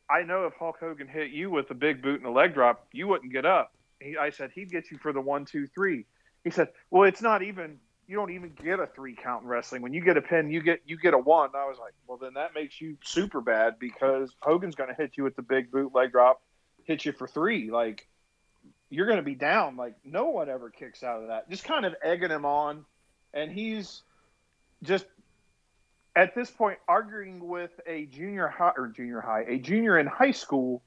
[0.08, 2.86] I know if Hulk Hogan hit you with a big boot and a leg drop,
[2.92, 3.72] you wouldn't get up.
[4.00, 6.06] He, I said he'd get you for the one, two, three.
[6.42, 7.78] He said, well, it's not even.
[8.06, 9.80] You don't even get a three count in wrestling.
[9.80, 11.50] When you get a pin, you get you get a one.
[11.56, 15.12] I was like, well, then that makes you super bad because Hogan's going to hit
[15.16, 16.42] you with the big boot leg drop,
[16.84, 17.70] hit you for three.
[17.70, 18.06] Like
[18.90, 19.76] you're going to be down.
[19.78, 21.48] Like no one ever kicks out of that.
[21.48, 22.84] Just kind of egging him on,
[23.32, 24.02] and he's
[24.82, 25.06] just
[26.16, 30.30] at this point arguing with a junior high or junior high, a junior in high
[30.30, 30.82] school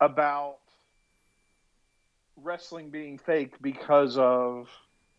[0.00, 0.56] about
[2.36, 4.68] wrestling being fake because of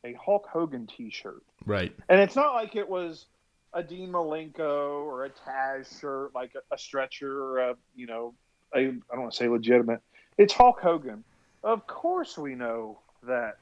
[0.04, 1.42] a Hulk Hogan T-shirt.
[1.66, 1.96] Right.
[2.10, 3.26] And it's not like it was
[3.74, 8.34] a Dean Malenko or a Taz shirt, like a, a stretcher or a you know,
[8.76, 10.02] a, I don't want to say legitimate.
[10.38, 11.24] It's Hulk Hogan.
[11.64, 13.58] Of course, we know that.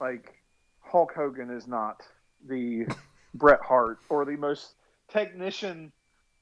[0.00, 0.34] Like
[0.82, 2.02] Hulk Hogan is not
[2.46, 2.86] the
[3.36, 4.74] Bret Hart or the most
[5.08, 5.92] technician,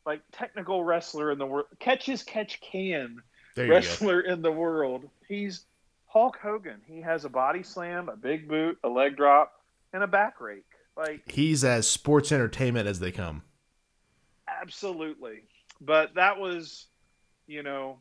[0.07, 3.22] like technical wrestler in the world, catches catch can
[3.57, 5.09] wrestler in the world.
[5.28, 5.64] He's
[6.07, 6.80] Hulk Hogan.
[6.87, 9.52] He has a body slam, a big boot, a leg drop,
[9.92, 10.64] and a back rake.
[10.96, 13.42] Like he's as sports entertainment as they come.
[14.48, 15.42] Absolutely.
[15.80, 16.87] But that was,
[17.46, 17.98] you know,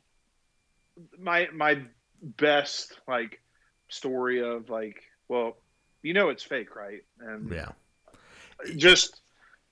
[1.18, 1.82] my my
[2.22, 3.42] best like
[3.90, 5.58] story of like, well,
[6.04, 7.04] you know it's fake, right?
[7.20, 7.72] And yeah
[8.76, 9.22] just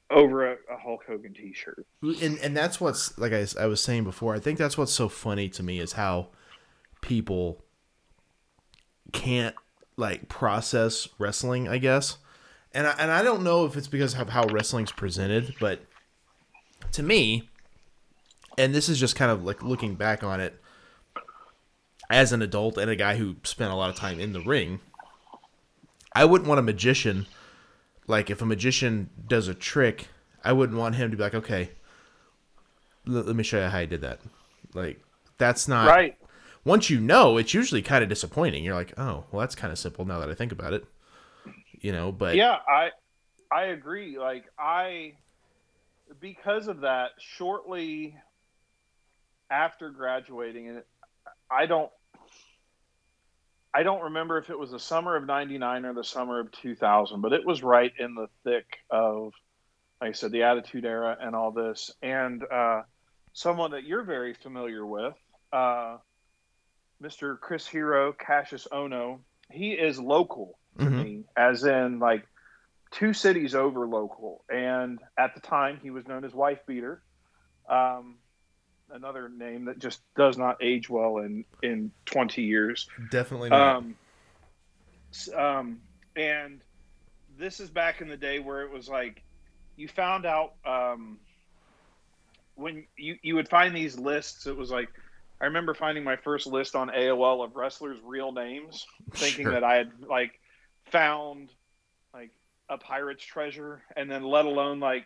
[0.10, 1.86] over a, a, Hulk Hogan T-shirt.
[2.22, 4.36] And and that's what's like I, I was saying before.
[4.36, 6.28] I think that's what's so funny to me is how
[7.02, 7.64] people
[9.14, 9.56] can't
[9.96, 11.68] like process wrestling.
[11.68, 12.18] I guess,
[12.74, 15.82] and I, and I don't know if it's because of how wrestling's presented, but
[16.94, 17.50] to me,
[18.58, 20.62] and this is just kind of like looking back on it
[22.10, 24.82] as an adult and a guy who spent a lot of time in the ring.
[26.14, 27.26] I wouldn't want a magician
[28.12, 30.10] like if a magician does a trick,
[30.44, 31.72] I wouldn't want him to be like, okay,
[33.08, 34.20] l- let me show you how I did that.
[34.74, 35.00] Like
[35.38, 36.18] that's not right.
[36.66, 38.66] Once you know, it's usually kind of disappointing.
[38.66, 40.86] You're like, oh, well, that's kind of simple now that I think about it.
[41.80, 42.92] You know, but yeah, I
[43.50, 44.20] I agree.
[44.20, 45.14] Like I
[46.20, 48.18] because of that, shortly
[49.50, 50.84] after graduating, and
[51.50, 51.92] I don't
[53.74, 57.22] I don't remember if it was the summer of 99 or the summer of 2000,
[57.22, 59.34] but it was right in the thick of,
[60.02, 61.92] like I said, the Attitude Era and all this.
[62.02, 62.82] And uh,
[63.34, 65.14] someone that you're very familiar with,
[65.54, 65.98] uh,
[67.02, 67.40] Mr.
[67.40, 71.04] Chris Hero, Kassius Ohno, he is local to mm-hmm.
[71.04, 72.28] me, as in like
[72.92, 74.44] two cities over local.
[74.50, 77.02] And at the time, he was known as Wife Beater.
[77.70, 78.18] Um,
[78.94, 82.88] another name that just does not age well in in 20 years.
[83.10, 83.78] Definitely not.
[83.78, 83.96] Um,
[85.36, 85.82] um,
[86.16, 86.62] and
[87.38, 89.24] this is back in the day where it was like
[89.76, 91.20] you found out um,
[92.56, 94.48] when you you would find these lists.
[94.48, 94.90] It was like
[95.40, 99.54] I remember finding my first list on AOL of wrestlers' real names, thinking sure.
[99.54, 100.40] that I had like
[100.86, 101.50] found
[102.14, 102.32] like
[102.70, 105.06] a pirate's treasure, and then let alone like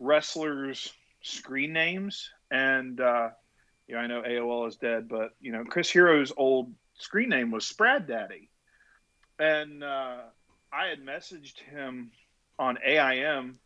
[0.00, 0.92] wrestlers'
[1.22, 3.30] screen names and uh,
[3.88, 7.50] you know I know AOL is dead, but you know Chris Hero's old screen name
[7.50, 8.48] was Sprad Daddy,
[9.38, 10.18] and uh,
[10.72, 12.12] I had messaged him
[12.58, 13.58] on AIM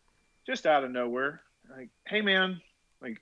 [0.46, 2.62] just out of nowhere, like, "Hey man,
[3.02, 3.20] like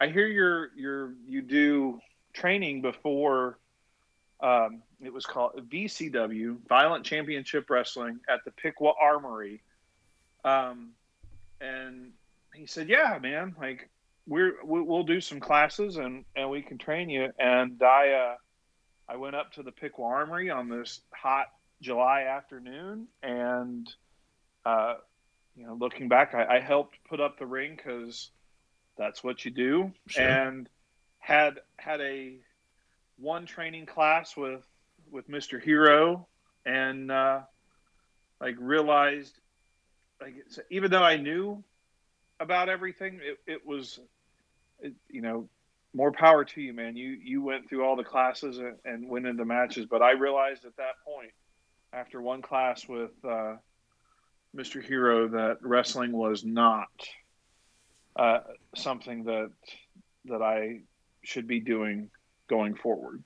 [0.00, 2.00] I hear you're you're you do
[2.34, 3.58] training before."
[4.38, 9.62] Um, it was called VCW, Violent Championship Wrestling, at the Piqua Armory.
[10.44, 10.90] Um,
[11.60, 12.12] and
[12.54, 13.88] he said, "Yeah, man, like
[14.26, 17.30] we're we'll do some classes and and we can train you.
[17.38, 18.34] And I uh,
[19.08, 21.46] I went up to the Piqua Armory on this hot
[21.80, 23.88] July afternoon, and
[24.64, 24.94] uh,
[25.56, 28.30] you know, looking back, I, I helped put up the ring because
[28.98, 30.24] that's what you do, sure.
[30.24, 30.68] and
[31.18, 32.38] had had a
[33.18, 34.66] one training class with
[35.10, 35.62] with Mr.
[35.62, 36.26] Hero,
[36.64, 37.40] and uh,
[38.40, 39.38] like realized
[40.20, 40.34] like
[40.70, 41.62] even though I knew
[42.40, 44.00] about everything, it, it was
[45.08, 45.48] you know,
[45.94, 46.96] more power to you, man.
[46.96, 50.64] You you went through all the classes and, and went into matches, but I realized
[50.64, 51.32] at that point,
[51.92, 53.56] after one class with uh,
[54.54, 54.82] Mr.
[54.82, 56.88] Hero, that wrestling was not
[58.16, 58.40] uh,
[58.74, 59.50] something that
[60.26, 60.80] that I
[61.22, 62.10] should be doing
[62.48, 63.22] going forward.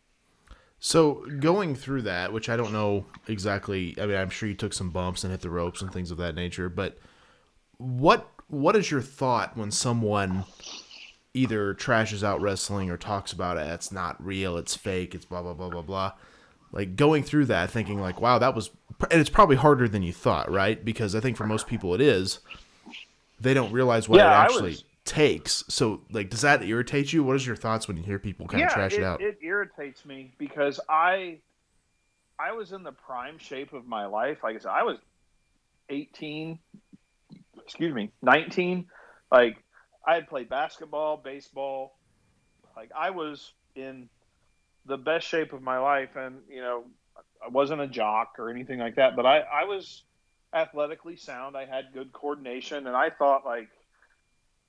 [0.79, 3.95] So going through that, which I don't know exactly.
[4.01, 6.17] I mean, I'm sure you took some bumps and hit the ropes and things of
[6.19, 6.69] that nature.
[6.69, 6.99] But
[7.77, 10.45] what what is your thought when someone
[11.35, 13.67] either trashes out wrestling or talks about it.
[13.69, 14.57] It's not real.
[14.57, 15.15] It's fake.
[15.15, 16.13] It's blah blah blah blah blah.
[16.73, 18.71] Like going through that, thinking like, wow, that was,
[19.11, 20.83] and it's probably harder than you thought, right?
[20.85, 22.39] Because I think for most people it is.
[23.41, 25.65] They don't realize what yeah, it actually was, takes.
[25.69, 27.25] So, like, does that irritate you?
[27.25, 29.23] What is your thoughts when you hear people kind yeah, of trash it, it out?
[29.23, 31.39] It irritates me because I,
[32.39, 34.39] I was in the prime shape of my life.
[34.45, 34.99] Like I said, I was
[35.89, 36.59] 18,
[37.65, 38.87] excuse me, 19.
[39.33, 39.65] Like,
[40.07, 41.99] I had played basketball, baseball.
[42.77, 44.09] Like, I was in
[44.87, 46.85] the best shape of my life, and you know,
[47.45, 50.03] I wasn't a jock or anything like that, but I, I was
[50.53, 51.57] athletically sound.
[51.57, 53.69] I had good coordination, and I thought like,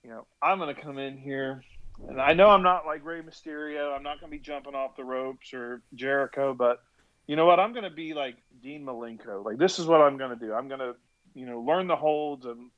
[0.04, 1.64] you know, I'm going to come in here,
[2.08, 3.96] and I know I'm not like Rey Mysterio.
[3.96, 6.82] I'm not going to be jumping off the ropes or Jericho, but
[7.28, 7.60] you know what?
[7.60, 9.44] I'm going to be like Dean Malenko.
[9.46, 10.54] Like this is what I'm going to do.
[10.54, 10.96] I'm going to,
[11.34, 12.70] you know, learn the holds and,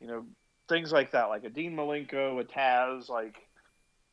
[0.00, 0.24] you know,
[0.68, 3.36] things like that, like a Dean Malenko, a Taz, like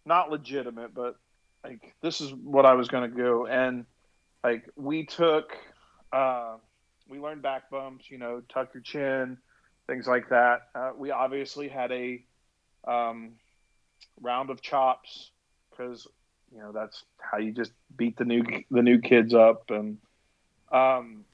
[0.06, 1.16] not legitimate, but
[1.64, 3.46] like this is what I was going to go.
[3.46, 3.86] And
[4.44, 5.56] like we took,
[6.12, 6.58] uh,
[7.08, 9.38] we learned back bumps, you know, tuck your chin,
[9.88, 10.68] things like that.
[10.76, 12.24] Uh, we obviously had a
[12.88, 13.34] um,
[14.22, 15.32] round of chops
[15.70, 16.08] because
[16.54, 19.98] you know that's how you just beat the new the new kids up, and
[20.72, 21.26] um,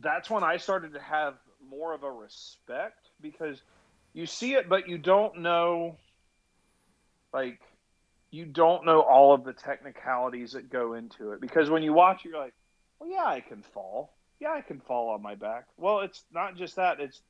[0.00, 1.34] that's when I started to have
[1.68, 3.60] more of a respect because
[4.18, 5.96] you see it, but you don't know,
[7.32, 7.60] like,
[8.30, 12.24] you don't know all of the technicalities that go into it because when you watch,
[12.24, 12.54] you're like,
[12.98, 15.66] well, yeah, I can fall yeah, I can fall on my back.
[15.76, 17.20] Well, it's not just that, it's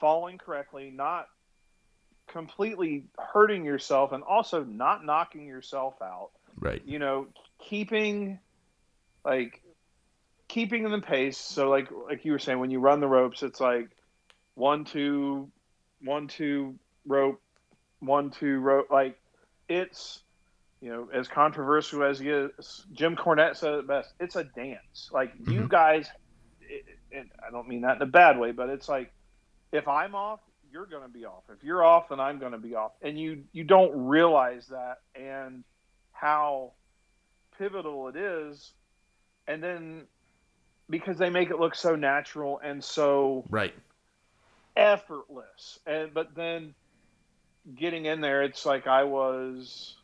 [0.00, 1.28] falling correctly, not
[2.26, 6.30] completely hurting yourself and also not knocking yourself out.
[6.58, 6.82] Right.
[6.84, 8.38] You know, keeping
[9.24, 9.62] like
[10.48, 11.38] keeping in the pace.
[11.38, 13.88] So like like you were saying when you run the ropes, it's like
[14.54, 15.50] one two
[16.02, 16.74] one two
[17.06, 17.40] rope,
[18.00, 19.18] one two rope like
[19.68, 20.22] it's
[20.80, 24.14] you know, as controversial as he is, Jim Cornette said it best.
[24.18, 25.10] It's a dance.
[25.12, 25.52] Like mm-hmm.
[25.52, 26.08] you guys,
[26.62, 29.12] it, it, I don't mean that in a bad way, but it's like
[29.72, 30.40] if I'm off,
[30.72, 31.42] you're going to be off.
[31.52, 32.92] If you're off, then I'm going to be off.
[33.02, 35.64] And you you don't realize that and
[36.12, 36.72] how
[37.58, 38.72] pivotal it is.
[39.46, 40.06] And then
[40.88, 43.74] because they make it look so natural and so right
[44.76, 45.78] effortless.
[45.86, 46.74] And but then
[47.74, 49.96] getting in there, it's like I was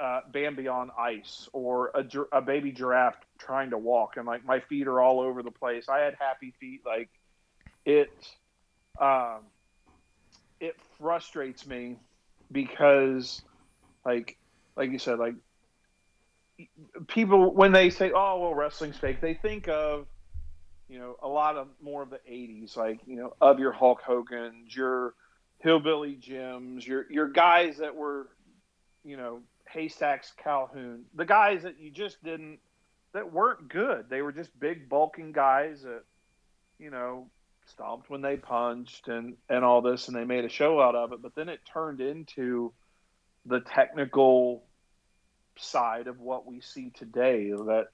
[0.00, 2.04] uh, Bambi on ice or a,
[2.36, 5.88] a baby giraffe trying to walk, and like my feet are all over the place.
[5.88, 6.80] I had happy feet.
[6.84, 7.10] Like
[7.84, 8.10] it,
[9.00, 9.42] um,
[10.60, 11.98] it frustrates me
[12.50, 13.42] because,
[14.04, 14.36] like,
[14.76, 15.34] like you said, like
[17.08, 20.06] people when they say, "Oh, well, wrestling's fake," they think of
[20.88, 24.00] you know a lot of more of the '80s, like you know of your Hulk
[24.02, 25.14] Hogan's, your
[25.58, 28.28] hillbilly Jims, your your guys that were
[29.04, 32.58] you know Haystacks Calhoun, the guys that you just didn't
[33.12, 34.08] that weren't good.
[34.08, 36.02] They were just big bulking guys that
[36.78, 37.30] you know
[37.66, 41.12] stomped when they punched and and all this, and they made a show out of
[41.12, 41.22] it.
[41.22, 42.72] But then it turned into
[43.44, 44.64] the technical
[45.58, 47.86] side of what we see today that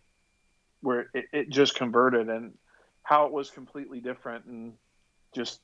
[0.81, 2.55] where it, it just converted and
[3.03, 4.73] how it was completely different and
[5.35, 5.61] just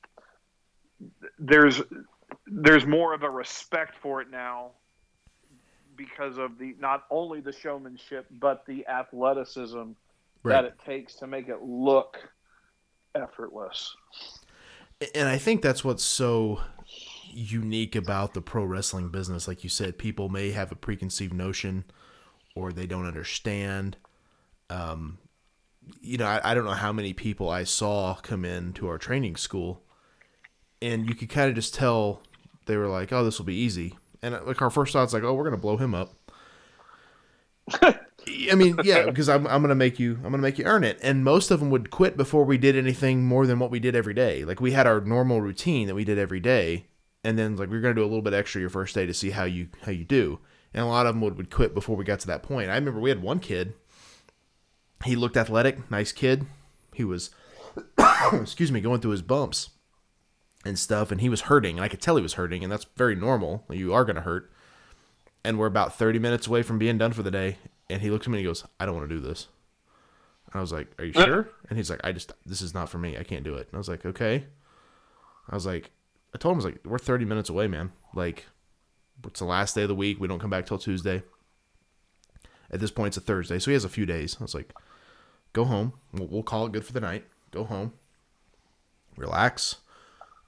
[1.39, 1.83] there's
[2.47, 4.71] there's more of a respect for it now
[5.97, 9.79] because of the not only the showmanship but the athleticism
[10.43, 10.53] right.
[10.53, 12.19] that it takes to make it look
[13.15, 13.95] effortless.
[15.15, 16.61] And I think that's what's so
[17.31, 19.47] unique about the pro wrestling business.
[19.47, 21.85] Like you said, people may have a preconceived notion
[22.55, 23.97] or they don't understand.
[24.71, 25.19] Um,
[26.01, 28.99] you know, I, I don't know how many people I saw come in to our
[28.99, 29.83] training school,
[30.81, 32.23] and you could kind of just tell
[32.67, 35.23] they were like, "Oh, this will be easy," and uh, like our first thought's like,
[35.23, 36.15] oh, we're gonna blow him up.
[37.83, 40.99] I mean, yeah, because I'm, I'm gonna make you I'm gonna make you earn it.
[41.03, 43.95] And most of them would quit before we did anything more than what we did
[43.95, 44.45] every day.
[44.45, 46.87] Like we had our normal routine that we did every day,
[47.25, 49.15] and then like we are gonna do a little bit extra your first day to
[49.15, 50.41] see how you how you do.
[50.75, 52.69] And a lot of them would, would quit before we got to that point.
[52.69, 53.73] I remember we had one kid.
[55.05, 56.47] He looked athletic, nice kid.
[56.93, 57.31] He was,
[58.33, 59.71] excuse me, going through his bumps
[60.65, 62.87] and stuff, and he was hurting, and I could tell he was hurting, and that's
[62.97, 63.65] very normal.
[63.71, 64.51] You are gonna hurt.
[65.45, 68.27] And we're about 30 minutes away from being done for the day, and he looks
[68.27, 69.47] at me and he goes, "I don't want to do this."
[70.53, 71.25] I was like, "Are you uh.
[71.25, 73.17] sure?" And he's like, "I just this is not for me.
[73.17, 74.47] I can't do it." And I was like, "Okay."
[75.49, 75.91] I was like,
[76.35, 77.93] I told him I was like, "We're 30 minutes away, man.
[78.13, 78.47] Like,
[79.25, 80.21] it's the last day of the week.
[80.21, 81.23] We don't come back till Tuesday."
[82.71, 84.37] At this point, it's a Thursday, so he has a few days.
[84.39, 84.75] I was like,
[85.53, 85.93] "Go home.
[86.13, 87.25] We'll, we'll call it good for the night.
[87.51, 87.93] Go home.
[89.17, 89.77] Relax."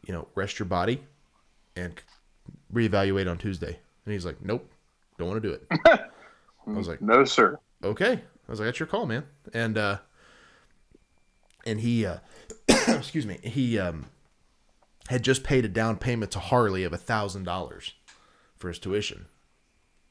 [0.07, 1.03] you know, rest your body
[1.77, 1.93] and
[2.73, 3.79] reevaluate on Tuesday.
[4.05, 4.69] And he's like, nope,
[5.19, 5.67] don't want to do it.
[6.67, 7.59] I was like, no, sir.
[7.85, 8.13] Okay.
[8.13, 9.25] I was like, that's your call, man.
[9.53, 9.99] And, uh,
[11.67, 12.17] and he, uh,
[12.69, 14.07] excuse me, he, um,
[15.09, 17.95] had just paid a down payment to Harley of a thousand dollars
[18.57, 19.27] for his tuition.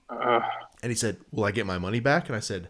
[0.10, 0.40] Uh,
[0.84, 2.28] And he said, Will I get my money back?
[2.28, 2.70] And I said,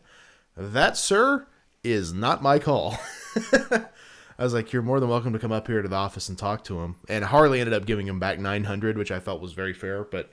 [0.56, 1.48] That, sir,
[1.84, 2.98] is not my call.
[3.36, 6.38] I was like, You're more than welcome to come up here to the office and
[6.38, 6.96] talk to him.
[7.10, 10.04] And Harley ended up giving him back 900 which I felt was very fair.
[10.04, 10.32] But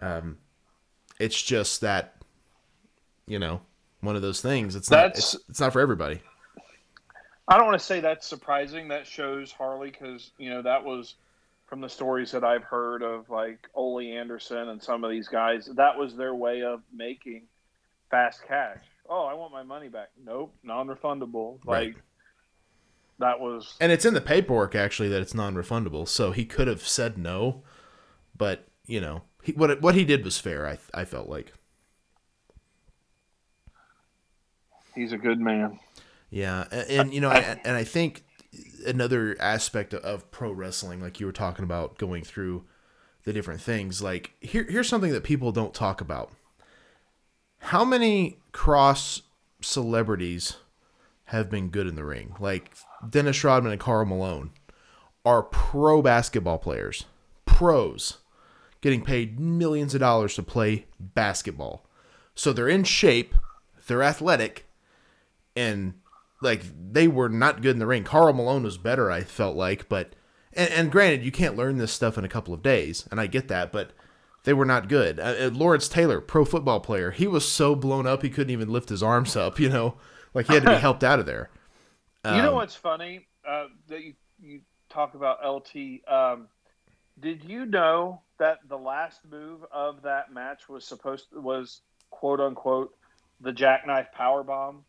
[0.00, 0.38] um,
[1.18, 2.16] it's just that,
[3.26, 3.60] you know,
[4.00, 4.76] one of those things.
[4.76, 6.20] It's not, it's, it's not for everybody.
[7.48, 8.88] I don't want to say that's surprising.
[8.88, 11.14] That shows Harley because you know that was
[11.66, 15.66] from the stories that I've heard of like Ole Anderson and some of these guys.
[15.74, 17.42] That was their way of making
[18.10, 18.82] fast cash.
[19.08, 20.10] Oh, I want my money back.
[20.22, 21.58] Nope, non-refundable.
[21.64, 21.94] Right.
[21.94, 22.02] Like
[23.18, 26.06] that was And it's in the paperwork actually that it's non-refundable.
[26.08, 27.62] So he could have said no,
[28.36, 30.66] but you know, he, what what he did was fair.
[30.66, 31.52] I I felt like.
[34.96, 35.78] he's a good man.
[36.30, 38.24] Yeah, and, and you know, and, and I think
[38.84, 42.64] another aspect of pro wrestling, like you were talking about, going through
[43.24, 44.02] the different things.
[44.02, 46.32] Like here, here's something that people don't talk about.
[47.58, 49.22] How many cross
[49.60, 50.56] celebrities
[51.26, 52.36] have been good in the ring?
[52.38, 52.76] Like
[53.08, 54.50] Dennis Rodman and Karl Malone
[55.24, 57.04] are pro basketball players,
[57.44, 58.18] pros,
[58.80, 61.84] getting paid millions of dollars to play basketball.
[62.34, 63.34] So they're in shape,
[63.86, 64.66] they're athletic,
[65.56, 65.94] and
[66.40, 68.04] like they were not good in the ring.
[68.04, 70.14] Karl Malone was better, I felt like, but
[70.52, 73.26] and, and granted, you can't learn this stuff in a couple of days, and I
[73.26, 73.90] get that, but
[74.46, 75.20] they were not good.
[75.20, 78.70] Uh, uh, Lawrence Taylor, pro football player, he was so blown up he couldn't even
[78.70, 79.60] lift his arms up.
[79.60, 79.96] You know,
[80.34, 81.50] like he had to be helped out of there.
[82.30, 86.00] you know Um, what's funny uh, that you you talk about LT.
[86.08, 86.48] Um,
[87.20, 92.94] did you know that the last move of that match was supposed was quote unquote
[93.40, 94.84] the jackknife power bomb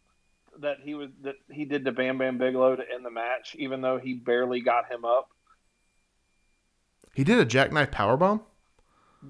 [0.59, 3.81] that he was that he did to Bam Bam Bigelow to end the match, even
[3.81, 5.29] though he barely got him up.
[7.13, 8.43] He did a jackknife powerbomb.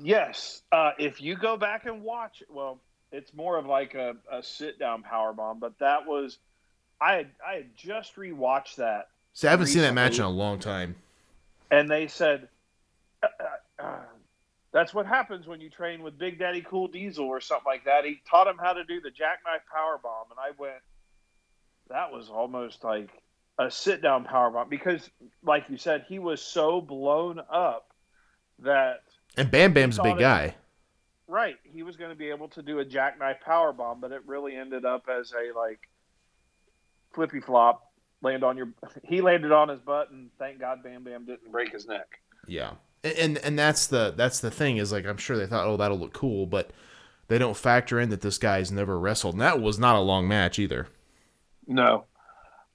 [0.01, 2.79] Yes, uh, if you go back and watch, well,
[3.11, 6.37] it's more of like a, a sit down power bomb, but that was
[6.99, 10.29] I had I had just rewatched that See, I haven't seen that match in a
[10.29, 10.95] long time.
[11.71, 12.47] and they said
[13.23, 13.99] uh, uh, uh,
[14.71, 18.05] that's what happens when you train with Big Daddy Cool Diesel or something like that.
[18.05, 20.81] He taught him how to do the jackknife power bomb, and I went,
[21.89, 23.09] that was almost like
[23.57, 25.09] a sit down power bomb because,
[25.43, 27.91] like you said, he was so blown up
[28.59, 29.03] that
[29.37, 30.55] And Bam Bam's a big it- guy.
[31.27, 34.21] right he was going to be able to do a jackknife power bomb, but it
[34.25, 35.79] really ended up as a like
[37.13, 37.83] flippy flop.
[38.21, 38.69] Land on your.
[39.03, 42.19] He landed on his butt, and thank God Bam Bam didn't break his neck.
[42.47, 42.71] Yeah,
[43.03, 45.77] and, and and that's the that's the thing is like I'm sure they thought, oh,
[45.77, 46.71] that'll look cool, but
[47.27, 50.27] they don't factor in that this guy's never wrestled, and that was not a long
[50.27, 50.87] match either.
[51.67, 52.05] No.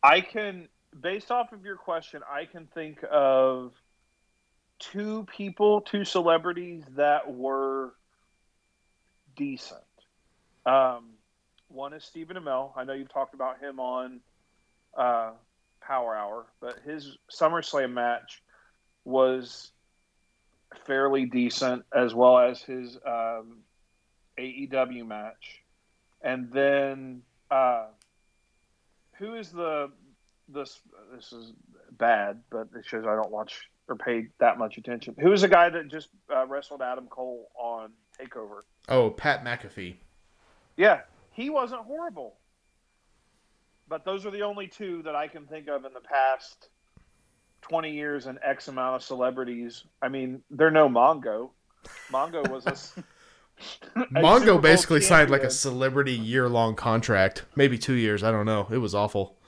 [0.02, 0.68] I can,
[1.00, 3.72] based off of your question, I can think of
[4.82, 7.94] two people, two celebrities that were
[9.36, 9.80] decent.
[10.66, 11.10] Um,
[11.68, 12.72] one is Stephen Amell.
[12.76, 14.20] I know you've talked about him on
[14.96, 15.30] uh,
[15.80, 18.42] Power Hour, but his SummerSlam match
[19.04, 19.70] was
[20.86, 23.58] fairly decent, as well as his um,
[24.38, 25.62] AEW match.
[26.22, 27.86] And then uh,
[29.14, 29.90] who is the
[30.48, 30.80] this
[31.14, 31.52] this is
[31.92, 35.14] bad, but it shows I don't watch or paid that much attention.
[35.20, 38.60] Who was the guy that just uh, wrestled Adam Cole on Takeover?
[38.88, 39.96] Oh, Pat McAfee.
[40.76, 41.00] Yeah,
[41.32, 42.36] he wasn't horrible.
[43.88, 46.68] But those are the only two that I can think of in the past
[47.62, 49.84] 20 years and X amount of celebrities.
[50.00, 51.50] I mean, they're no Mongo.
[52.10, 53.02] Mongo was a.
[53.92, 58.22] Super Mongo basically signed like a celebrity year long contract, maybe two years.
[58.22, 58.66] I don't know.
[58.70, 59.38] It was awful,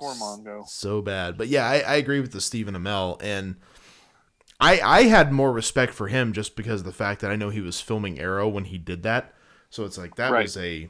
[0.00, 0.66] poor Mongo.
[0.66, 1.38] so bad.
[1.38, 3.56] But yeah, I, I agree with the Stephen Amell, and
[4.58, 7.50] I I had more respect for him just because of the fact that I know
[7.50, 9.32] he was filming Arrow when he did that.
[9.70, 10.42] So it's like that Right.
[10.42, 10.88] was a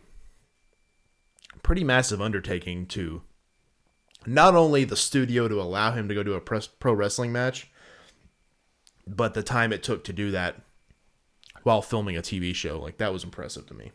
[1.62, 3.22] pretty massive undertaking to
[4.26, 7.70] not only the studio to allow him to go do a press, pro wrestling match,
[9.06, 10.56] but the time it took to do that
[11.62, 12.78] while filming a TV show.
[12.80, 13.92] Like that was impressive to me.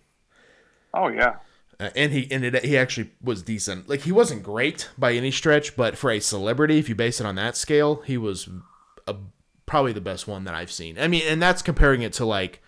[0.94, 1.38] Oh yeah.
[1.80, 3.90] Uh, and he and it, he actually was decent.
[3.90, 7.26] Like he wasn't great by any stretch, but for a celebrity, if you base it
[7.26, 8.48] on that scale, he was
[9.08, 9.16] a,
[9.66, 10.98] probably the best one that I've seen.
[10.98, 12.62] I mean, and that's comparing it to like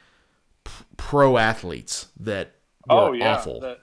[0.66, 2.56] p- pro athletes that
[2.90, 3.36] were oh yeah.
[3.36, 3.62] awful.
[3.62, 3.78] The-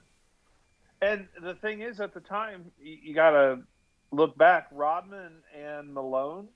[1.01, 3.59] and the thing is, at the time, you, you got to
[4.11, 4.67] look back.
[4.71, 6.47] Rodman and Malone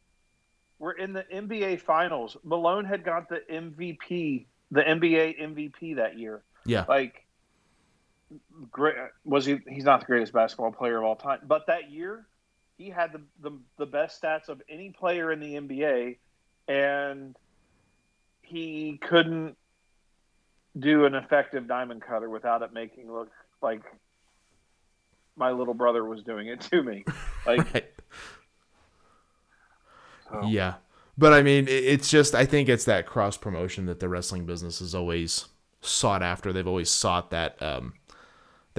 [0.80, 2.38] were in the NBA Finals.
[2.44, 6.42] Malone had got the MVP, the NBA MVP that year.
[6.66, 7.26] yeah, Like,
[8.72, 9.60] great was he?
[9.68, 12.26] He's not the greatest basketball player of all time, but that year
[12.78, 16.18] he had the, the the best stats of any player in the NBA,
[16.68, 17.36] and
[18.42, 19.58] he couldn't
[20.78, 23.82] do an effective diamond cutter without it making look like
[25.36, 27.04] my little brother was doing it to me.
[27.46, 27.86] Like, right.
[30.30, 30.44] so.
[30.46, 30.74] yeah,
[31.18, 34.80] but I mean, it's just I think it's that cross promotion that the wrestling business
[34.80, 35.46] has always
[35.82, 36.52] sought after.
[36.52, 37.94] They've always sought that um,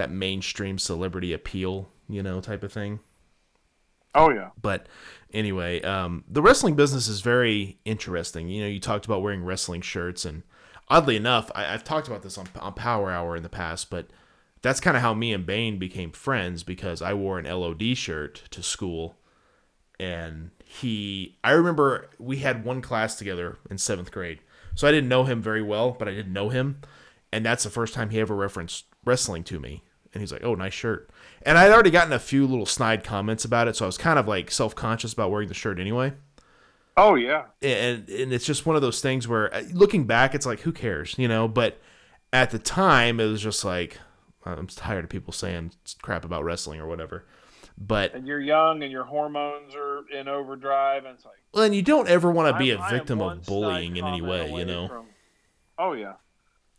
[0.01, 3.01] that mainstream celebrity appeal, you know, type of thing.
[4.15, 4.49] Oh yeah.
[4.61, 4.87] But
[5.31, 8.49] anyway, um, the wrestling business is very interesting.
[8.49, 10.43] You know, you talked about wearing wrestling shirts, and
[10.89, 14.09] oddly enough, I, have talked about this on on Power Hour in the past, but
[14.63, 18.45] that's kind of how me and Bayn became friends because I wore an LOD shirt
[18.53, 19.17] to school,
[20.01, 21.37] and he.
[21.45, 24.41] I remember we had one class together in seventh grade,
[24.75, 26.81] so I didn't know him very well, but I didn't know him,
[27.31, 29.83] and that's the first time he ever referenced wrestling to me.
[30.13, 31.11] And he's like, "Oh, nice shirt."
[31.43, 34.19] And I'd already gotten a few little snide comments about it, so I was kind
[34.19, 36.13] of like self conscious about wearing the shirt anyway.
[36.97, 40.47] Oh yeah, and and it's just one of those things where uh, looking back, it's
[40.47, 41.47] like who cares, you know?
[41.49, 41.81] But
[42.33, 43.99] at the time, it was just like
[44.45, 47.25] I'm tired of people saying crap about wrestling or whatever.
[47.79, 51.75] But and you're young and your hormones are in overdrive, and it's like well, and
[51.75, 54.89] you don't ever want to be a victim of bullying in any way, you know.
[54.89, 55.07] From,
[55.79, 56.15] oh yeah,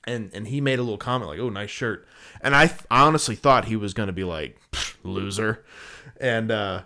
[0.05, 2.07] and and he made a little comment like, "Oh, nice shirt,"
[2.41, 4.59] and I, th- I honestly thought he was going to be like,
[5.03, 5.63] "Loser,"
[6.19, 6.83] and uh,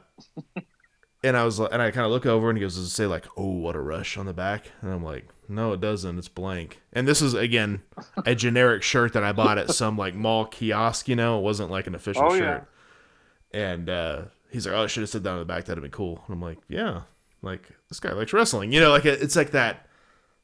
[1.24, 3.06] and I was and I kind of look over and he goes, "Does it say
[3.06, 6.18] like, oh, what a rush on the back?" And I'm like, "No, it doesn't.
[6.18, 7.82] It's blank." And this is again
[8.26, 11.08] a generic shirt that I bought at some like mall kiosk.
[11.08, 12.68] You know, it wasn't like an official oh, shirt.
[13.54, 13.60] Yeah.
[13.60, 15.66] And uh, he's like, "Oh, I should have said down on the back.
[15.66, 17.02] That'd have been cool." And I'm like, "Yeah."
[17.42, 18.90] Like this guy likes wrestling, you know.
[18.90, 19.86] Like it's like that,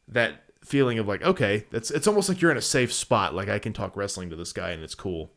[0.10, 3.34] that feeling of like, okay, it's it's almost like you're in a safe spot.
[3.34, 5.32] Like I can talk wrestling to this guy and it's cool.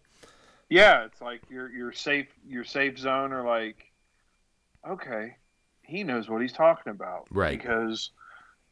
[0.68, 3.92] Yeah, it's like your your safe your safe zone or like,
[4.88, 5.36] okay,
[5.82, 7.58] he knows what he's talking about, right?
[7.58, 8.10] Because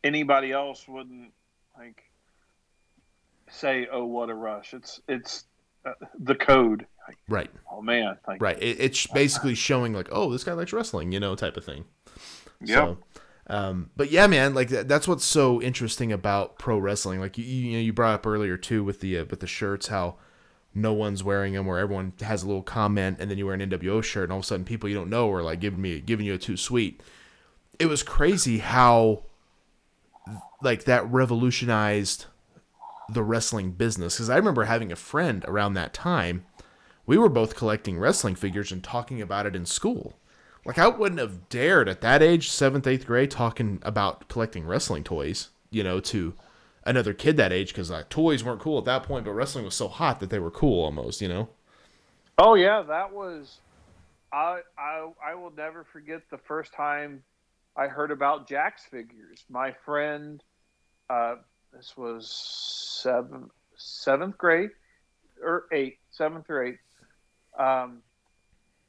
[0.04, 1.32] anybody else wouldn't
[1.78, 2.02] like
[3.50, 5.44] say, "Oh, what a rush!" It's it's
[5.84, 7.50] uh, the code, like, right?
[7.70, 8.60] Oh man, like, right.
[8.60, 11.84] It, it's basically showing like, oh, this guy likes wrestling, you know, type of thing.
[12.60, 12.74] Yeah.
[12.74, 12.98] So,
[13.48, 17.20] um, but yeah, man, like that's what's so interesting about pro wrestling.
[17.20, 19.88] Like you, you know, you brought up earlier too with the uh, with the shirts,
[19.88, 20.16] how
[20.74, 23.68] no one's wearing them, where everyone has a little comment, and then you wear an
[23.68, 26.00] NWO shirt, and all of a sudden people you don't know are like giving me
[26.00, 27.02] giving you a too sweet.
[27.78, 29.24] It was crazy how
[30.62, 32.26] like that revolutionized
[33.08, 36.46] the wrestling business because I remember having a friend around that time.
[37.04, 40.14] We were both collecting wrestling figures and talking about it in school
[40.64, 45.04] like I wouldn't have dared at that age, seventh, eighth grade, talking about collecting wrestling
[45.04, 46.34] toys, you know, to
[46.84, 49.74] another kid that age because like toys weren't cool at that point, but wrestling was
[49.74, 51.48] so hot that they were cool almost, you know.
[52.38, 53.58] Oh yeah, that was.
[54.32, 57.22] I I I will never forget the first time
[57.76, 59.44] I heard about Jakks figures.
[59.50, 60.42] My friend,
[61.10, 61.36] uh,
[61.72, 62.30] this was
[63.02, 64.70] seventh seventh grade
[65.42, 66.78] or eight, seventh or eighth.
[67.58, 68.02] Um,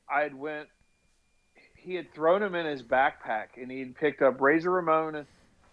[0.10, 0.70] I had went
[1.84, 5.28] he had thrown him in his backpack and he had picked up Razor Ramon,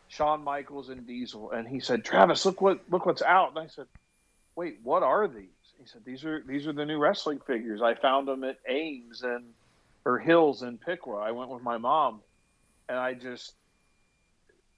[0.08, 1.52] Shawn Michaels, and Diesel.
[1.52, 3.86] And he said, "Travis, look what look what's out." And I said,
[4.56, 5.48] "Wait, what are these?"
[5.78, 7.80] He said, "These are these are the new wrestling figures.
[7.80, 9.54] I found them at Ames and
[10.04, 11.16] or Hills in Piqua.
[11.16, 12.20] I went with my mom,
[12.88, 13.54] and I just."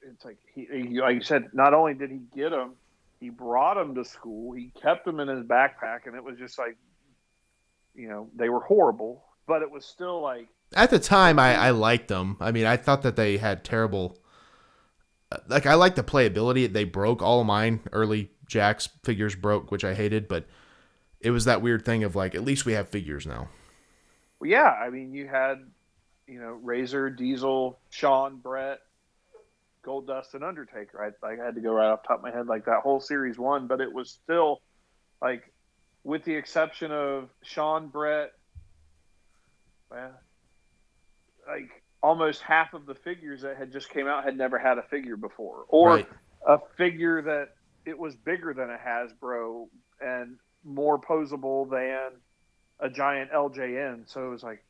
[0.02, 1.50] It's like he, he, like you said.
[1.54, 2.74] Not only did he get them,
[3.20, 4.52] he brought them to school.
[4.52, 6.76] He kept them in his backpack, and it was just like,
[7.94, 11.70] you know, they were horrible, but it was still like at the time, I, I
[11.70, 12.36] liked them.
[12.40, 14.18] I mean, I thought that they had terrible.
[15.48, 16.70] Like I liked the playability.
[16.72, 17.80] They broke all of mine.
[17.92, 20.28] Early Jakks figures broke, which I hated.
[20.28, 20.46] But
[21.20, 23.48] it was that weird thing of like, at least we have figures now.
[24.40, 24.70] Well, yeah.
[24.70, 25.64] I mean, you had,
[26.26, 28.80] you know, Razor, Diesel, Shawn, Bret,
[29.82, 31.02] Gold Dust, and Undertaker.
[31.02, 33.00] I like I had to go right off top of my head like that whole
[33.00, 34.60] series one, but it was still
[35.20, 35.52] like,
[36.04, 38.32] with the exception of Shawn, Bret,
[39.92, 40.12] Well,
[41.46, 44.82] like almost half of the figures that had just came out had never had a
[44.82, 46.08] figure before, or right.
[46.46, 47.50] a figure that
[47.84, 49.68] it was bigger than a Hasbro
[50.00, 52.20] and more posable than
[52.80, 54.08] a giant LJN.
[54.10, 54.64] So it was like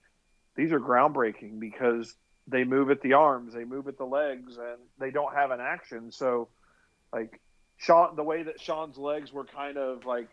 [0.56, 2.14] these are groundbreaking because
[2.46, 5.60] they move at the arms, they move at the legs, and they don't have an
[5.60, 6.12] action.
[6.12, 6.48] So
[7.12, 7.40] like
[7.76, 10.28] Shawn, the way that Shawn's legs were kind of like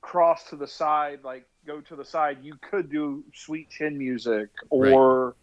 [0.00, 4.50] crossed to the side, like go to the side, you could do sweet chin music
[4.70, 5.36] or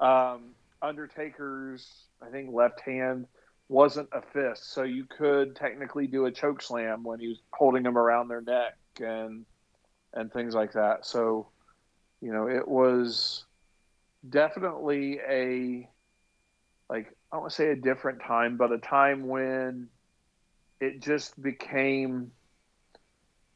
[0.00, 0.34] right.
[0.34, 3.26] um, Undertaker's, I think, left hand
[3.68, 7.82] wasn't a fist, so you could technically do a choke slam when he was holding
[7.82, 9.44] them around their neck and
[10.14, 11.04] and things like that.
[11.04, 11.48] So,
[12.22, 13.44] you know, it was
[14.28, 15.88] definitely a
[16.88, 19.88] like I don't want to say a different time, but a time when
[20.80, 22.30] it just became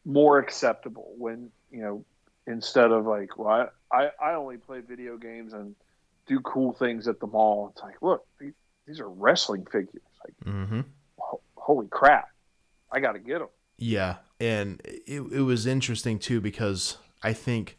[0.05, 2.05] more acceptable when you know
[2.47, 5.75] instead of like well I, I only play video games and
[6.27, 7.73] do cool things at the mall.
[7.73, 8.25] It's like look
[8.87, 10.03] these are wrestling figures.
[10.25, 10.81] Like mm-hmm.
[11.19, 12.29] ho- holy crap.
[12.91, 13.49] I gotta get them
[13.83, 14.17] yeah.
[14.39, 17.79] And it, it was interesting too because i think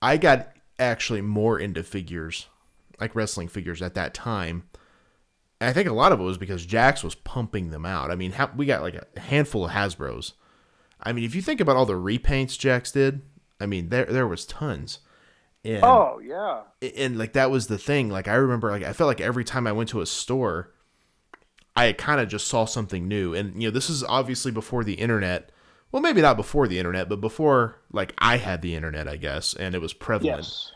[0.00, 0.48] i got
[0.78, 2.46] actually more into figures
[2.98, 4.64] like wrestling figures at that time.
[5.60, 8.10] And i think a lot of it was because Jakks was pumping them out.
[8.10, 10.32] I mean we got like a handful of hasbros
[11.02, 13.22] I mean, if you think about all the repaints Jakks did,
[13.60, 15.00] I mean, there there was tons.
[15.64, 16.62] And, oh yeah.
[16.96, 18.08] And like that was the thing.
[18.08, 20.72] Like I remember, like I felt like every time I went to a store,
[21.74, 23.34] I kind of just saw something new.
[23.34, 25.50] And you know, this is obviously before the internet.
[25.92, 29.54] Well, maybe not before the internet, but before like I had the internet, I guess,
[29.54, 30.38] and it was prevalent.
[30.38, 30.72] Yes.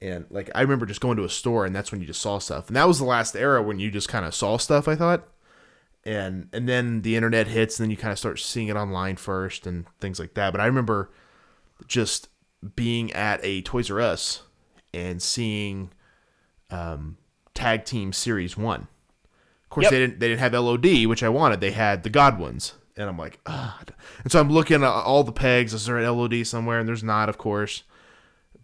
[0.00, 2.38] And like I remember just going to a store, and that's when you just saw
[2.38, 2.68] stuff.
[2.68, 4.88] And that was the last era when you just kind of saw stuff.
[4.88, 5.28] I thought
[6.04, 9.16] and and then the internet hits and then you kind of start seeing it online
[9.16, 10.50] first and things like that.
[10.52, 11.10] But i remember
[11.86, 12.28] just
[12.76, 14.42] being at a toys r us
[14.92, 15.90] and seeing
[16.70, 17.16] um,
[17.54, 18.88] tag team series one.
[19.64, 19.90] Of course yep.
[19.92, 21.60] they didn't they didn't have lod which i wanted.
[21.60, 23.80] They had the godwins and i'm like ah
[24.22, 25.74] and so i'm looking at all the pegs.
[25.74, 26.78] Is there an lod somewhere?
[26.78, 27.82] And there's not of course.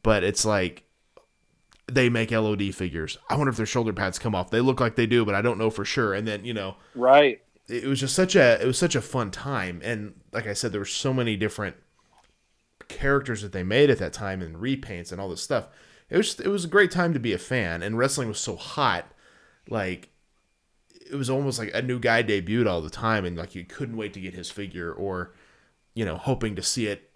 [0.03, 0.86] But it's like
[1.89, 3.16] they make LOD figures.
[3.30, 4.51] I wonder if their shoulder pads come off.
[4.51, 6.14] They look like they do, but I don't know for sure.
[6.14, 7.41] And then, you know, right.
[7.68, 10.70] It was just such a it was such a fun time and like I said
[10.70, 11.74] there were so many different
[12.87, 15.66] characters that they made at that time and repaints and all this stuff.
[16.09, 18.55] It was it was a great time to be a fan and wrestling was so
[18.55, 19.07] hot
[19.68, 20.11] like
[21.11, 23.97] it was almost like a new guy debuted all the time and like you couldn't
[23.97, 25.34] wait to get his figure or
[25.95, 27.11] you know hoping to see it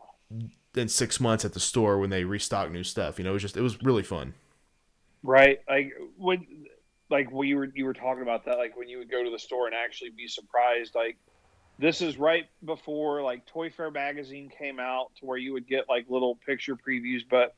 [0.75, 3.19] in 6 months at the store when they restock new stuff.
[3.19, 4.35] You know, it was just it was really fun.
[5.23, 5.61] Right.
[5.69, 6.67] Like when
[7.11, 9.31] like when you were you were talking about that, like when you would go to
[9.31, 11.17] the store and actually be surprised, like
[11.79, 15.89] this is right before like Toy Fair magazine came out to where you would get
[15.89, 17.55] like little picture previews, but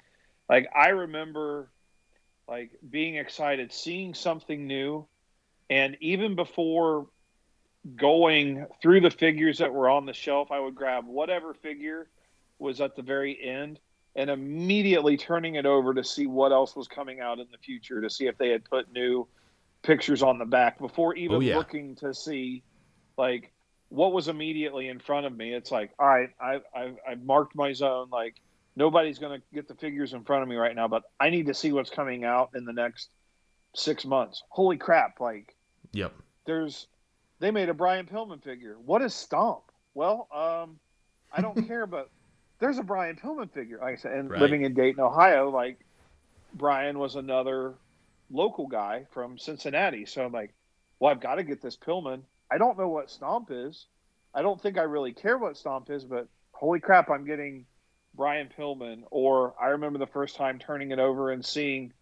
[0.49, 1.69] like I remember
[2.49, 5.07] like being excited, seeing something new,
[5.71, 7.07] and even before
[7.97, 12.09] going through the figures that were on the shelf, I would grab whatever figure
[12.59, 13.81] was at the very end
[14.15, 18.01] and immediately turning it over to see what else was coming out in the future
[18.01, 19.27] to see if they had put new
[19.83, 21.57] pictures on the back before even oh, yeah.
[21.57, 22.63] looking to see
[23.17, 23.53] like
[23.89, 25.53] what was immediately in front of me.
[25.53, 28.09] It's like, all right, I I I marked my zone.
[28.11, 28.37] Like
[28.75, 31.47] nobody's going to get the figures in front of me right now, but I need
[31.47, 33.11] to see what's coming out in the next
[33.75, 34.43] six months.
[34.49, 35.21] Holy crap!
[35.21, 35.55] Like,
[35.93, 36.15] yep.
[36.47, 36.87] There's
[37.39, 38.77] they made a Brian Pillman figure.
[38.85, 39.65] What is Stomp?
[39.95, 40.79] Well, um,
[41.31, 42.09] I don't care, but
[42.63, 43.79] there's a Brian Pillman figure.
[43.83, 44.41] Like I said, and right.
[44.41, 45.81] living in Dayton, Ohio, like
[46.55, 47.75] Brian was another
[48.31, 50.07] local guy from Cincinnati.
[50.07, 50.55] So I'm like,
[51.01, 52.23] well, I've got to get this Pillman.
[52.53, 53.87] I don't know what Stomp is.
[54.33, 57.67] I don't think I really care what Stomp is, but holy crap, I'm getting
[58.15, 59.03] Brian Pillman.
[59.11, 61.93] Or I remember the first time turning it over and seeing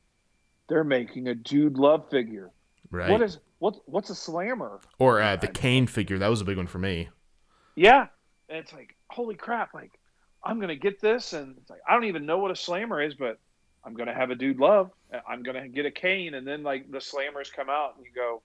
[0.69, 2.51] they're making a Dude Love figure.
[2.91, 3.11] Right.
[3.11, 3.77] What is what?
[3.87, 4.81] What's a slammer?
[4.99, 6.19] Or uh, the Kane figure.
[6.19, 7.09] That was a big one for me.
[7.77, 8.09] Yeah,
[8.51, 9.73] and it's like holy crap!
[9.73, 9.93] Like
[10.43, 13.15] I'm going to get this, and like I don't even know what a slammer is,
[13.15, 13.39] but
[13.85, 14.91] I'm going to have a dude love.
[15.29, 18.13] I'm going to get a Kane, and then like the slammers come out, and you
[18.15, 18.43] go,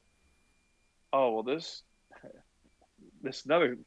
[1.14, 1.84] oh well, this
[3.22, 3.78] this another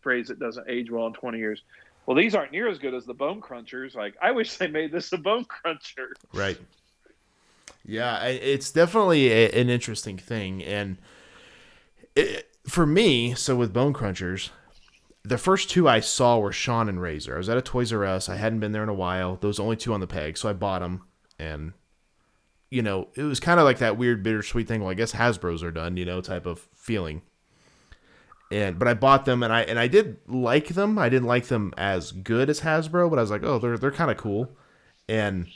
[0.00, 1.62] phrase that doesn't age well in 20 years.
[2.06, 3.94] Well, these aren't near as good as the bone crunchers.
[3.94, 6.14] Like I wish they made this a bone cruncher.
[6.32, 6.58] Right.
[7.84, 10.98] Yeah, it's definitely a, an interesting thing, and
[12.14, 14.50] it, for me, so with bone crunchers,
[15.30, 17.36] the first two I saw were Shawn and Razor.
[17.36, 18.28] I was at a Toys R Us.
[18.28, 19.36] I hadn't been there in a while.
[19.36, 21.04] Those only two on the peg, so I bought them.
[21.38, 21.72] And
[22.68, 24.80] you know, it was kind of like that weird bittersweet thing.
[24.80, 27.22] Well, I guess Hasbro's are done, you know, type of feeling.
[28.50, 30.98] And but I bought them and I and I did like them.
[30.98, 33.92] I didn't like them as good as Hasbro, but I was like, oh, they're they're
[33.92, 34.50] kind of cool.
[35.08, 35.46] And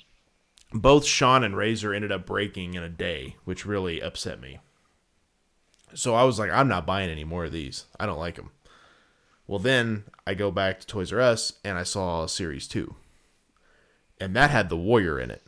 [0.73, 4.61] both Shawn and Razor ended up breaking in a day, which really upset me.
[5.95, 7.87] So I was like, I'm not buying any more of these.
[7.99, 8.53] I don't like them.
[9.47, 12.95] Well, then I go back to Toys R Us and I saw Series 2.
[14.21, 15.47] And that had the Warrior in it.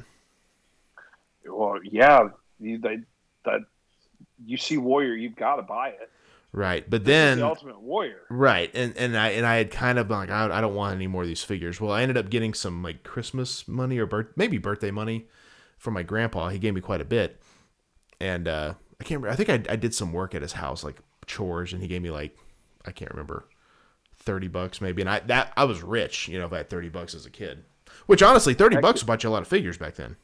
[1.49, 2.29] Well, yeah.
[2.61, 2.99] You, they,
[3.45, 3.61] that,
[4.45, 6.11] you see Warrior, you've got to buy it.
[6.53, 8.23] Right, but then the Ultimate Warrior.
[8.31, 10.95] Right, and and I and I had kind of been like I, I don't want
[10.95, 11.83] any more of these figures.
[11.83, 15.27] Well, I ended up getting some like Christmas money or birth, maybe birthday money
[15.77, 16.49] from my grandpa.
[16.49, 17.43] He gave me quite a bit,
[18.21, 19.29] and uh, I can't remember.
[19.29, 22.01] I think I, I did some work at his house, like chores, and he gave
[22.01, 22.35] me like
[22.87, 23.45] I can't remember
[24.27, 26.91] 30 bucks maybe and i that i was rich you know if i had 30
[26.91, 27.65] bucks as a kid
[28.07, 30.17] which honestly 30 bucks bought you a lot of figures back then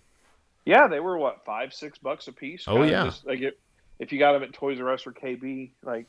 [0.64, 2.64] Yeah, they were what five, six bucks a piece.
[2.68, 3.58] Oh yeah, just, like it,
[3.98, 6.06] if you got them at Toys R Us or KB, like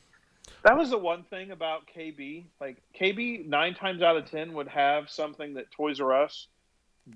[0.62, 2.44] that was the one thing about KB.
[2.60, 6.46] Like KB, nine times out of ten would have something that Toys R Us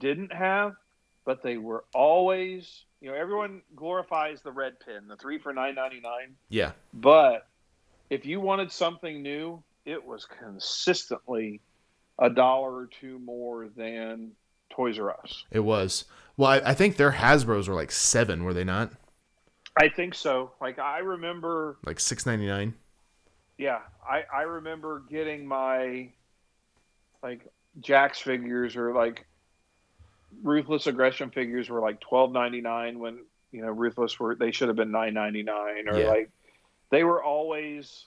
[0.01, 0.75] didn't have,
[1.25, 5.77] but they were always, you know, everyone glorifies the red pin, the three for nine
[5.77, 6.35] ninety nine.
[6.49, 7.47] Yeah, but
[8.11, 11.63] if you wanted something new, it was consistently
[12.19, 14.33] a dollar or two more than
[14.69, 15.45] Toys R Us.
[15.51, 16.05] It was.
[16.37, 18.93] Well, I, I think their Hasbro's were like seven, were they not?
[19.81, 20.53] I think so.
[20.61, 22.75] Like I remember, like six ninety nine.
[23.57, 26.11] Yeah, I I remember getting my
[27.23, 27.47] like
[27.81, 29.25] Jakks figures or like
[30.43, 33.21] ruthless aggression figures were like twelve ninety nine when
[33.53, 36.09] you know ruthless were they should have been nine ninety nine or yeah.
[36.09, 36.31] like
[36.91, 38.05] they were always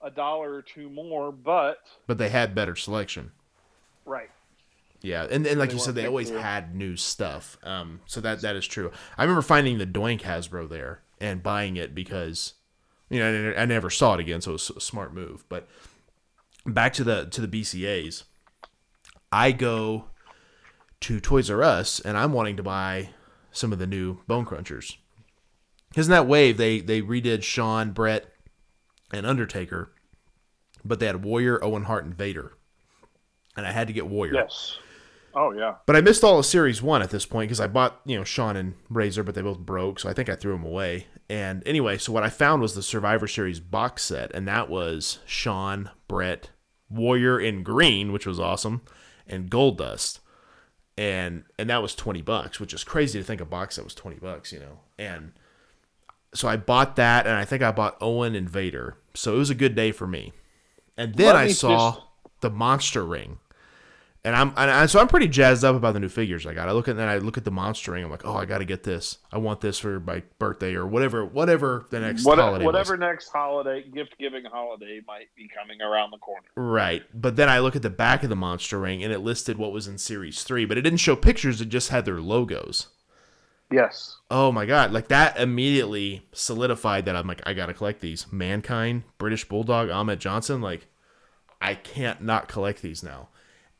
[0.00, 3.32] a dollar or two more, but but they had better selection.
[4.04, 4.30] Right.
[5.00, 6.38] Yeah, and, and like they you said, they always through.
[6.38, 7.56] had new stuff.
[7.62, 8.90] Um, so that that is true.
[9.16, 12.54] I remember finding the Doink Hasbro there and buying it because,
[13.08, 15.44] you know, I, I never saw it again, so it was a smart move.
[15.48, 15.68] But
[16.66, 18.24] back to the to the BCA's,
[19.30, 20.06] I go
[21.00, 23.10] to Toys R Us and I'm wanting to buy
[23.52, 24.96] some of the new Bone Crunchers.
[25.90, 28.32] Because in that wave, they they redid Shawn, Bret,
[29.12, 29.92] and Undertaker,
[30.84, 32.54] but they had Warrior, Owen Hart, and Vader,
[33.56, 34.34] and I had to get Warrior.
[34.34, 34.78] Yes.
[35.34, 35.76] Oh yeah.
[35.86, 38.24] But I missed all of Series One at this point because I bought you know
[38.24, 41.06] Shawn and Razor, but they both broke, so I think I threw them away.
[41.28, 45.18] And anyway, so what I found was the Survivor Series box set, and that was
[45.26, 46.50] Shawn, Bret,
[46.88, 48.82] Warrior in green, which was awesome,
[49.26, 50.20] and Goldust,
[50.96, 53.94] and and that was twenty bucks, which is crazy to think a box set was
[53.94, 54.80] twenty bucks, you know.
[54.98, 55.32] And
[56.38, 59.50] so I bought that, and I think I bought Owen and Vader, so it was
[59.50, 60.32] a good day for me.
[60.96, 62.06] And then I saw just...
[62.40, 63.38] the Monster Ring
[64.24, 66.68] and I'm and so I'm pretty jazzed up about the new figures I got.
[66.68, 68.04] I look at then I look at the monster ring.
[68.04, 69.18] I'm like, oh, I got to get this.
[69.32, 72.64] I want this for my birthday or whatever, whatever the next what, holiday.
[72.64, 73.00] Whatever was.
[73.00, 76.46] next holiday gift giving holiday might be coming around the corner.
[76.56, 79.56] Right, but then I look at the back of the monster ring and it listed
[79.56, 81.60] what was in series three, but it didn't show pictures.
[81.60, 82.88] It just had their logos.
[83.70, 84.16] Yes.
[84.30, 84.92] Oh my god!
[84.92, 88.26] Like that immediately solidified that I'm like, I gotta collect these.
[88.32, 90.62] Mankind, British Bulldog, Ahmed Johnson.
[90.62, 90.86] Like,
[91.60, 93.28] I can't not collect these now.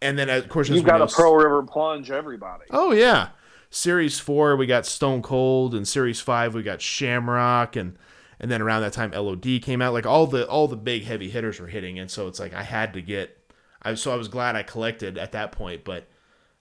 [0.02, 2.10] And then, of course, you've got a Pearl River plunge.
[2.10, 2.64] Everybody.
[2.70, 3.30] Oh yeah,
[3.70, 7.96] Series four we got Stone Cold, and Series five we got Shamrock, and
[8.38, 9.94] and then around that time LOD came out.
[9.94, 12.62] Like all the all the big heavy hitters were hitting, and so it's like I
[12.62, 13.38] had to get.
[13.82, 16.06] I so I was glad I collected at that point, but.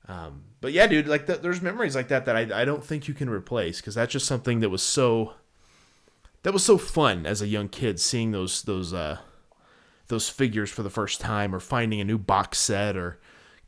[0.09, 3.07] Um, but yeah, dude, like the, there's memories like that that I, I don't think
[3.07, 5.33] you can replace because that's just something that was so
[6.43, 9.19] that was so fun as a young kid seeing those those uh
[10.07, 13.19] those figures for the first time or finding a new box set or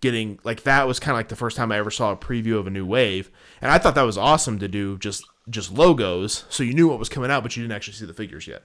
[0.01, 2.57] getting like that was kind of like the first time I ever saw a preview
[2.57, 3.29] of a new wave,
[3.61, 6.99] and I thought that was awesome to do just just logos, so you knew what
[6.99, 8.63] was coming out, but you didn't actually see the figures yet.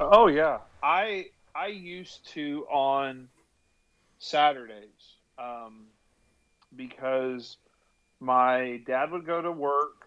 [0.00, 3.28] Oh yeah, I I used to on
[4.18, 5.86] Saturdays um,
[6.74, 7.56] because
[8.20, 10.06] my dad would go to work.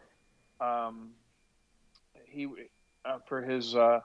[0.60, 1.12] Um,
[2.26, 2.48] he
[3.04, 4.00] uh, for his uh,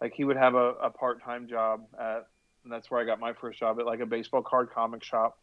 [0.00, 2.26] like he would have a, a part time job at,
[2.62, 5.38] and that's where I got my first job at like a baseball card comic shop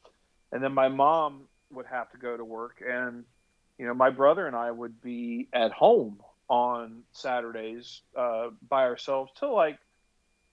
[0.51, 3.23] and then my mom would have to go to work and
[3.77, 6.19] you know my brother and i would be at home
[6.49, 9.79] on saturdays uh, by ourselves till like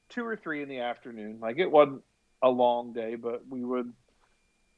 [0.08, 2.02] two or three in the afternoon like it wasn't
[2.42, 3.92] a long day but we would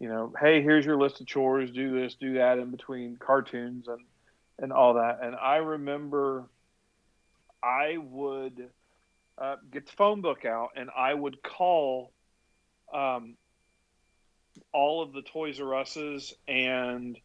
[0.01, 3.87] you know hey here's your list of chores do this do that in between cartoons
[3.87, 4.01] and
[4.59, 6.45] and all that and i remember
[7.63, 8.69] i would
[9.39, 12.11] uh, get the phone book out and i would call
[12.93, 13.37] um,
[14.73, 17.19] all of the Toys R Us's and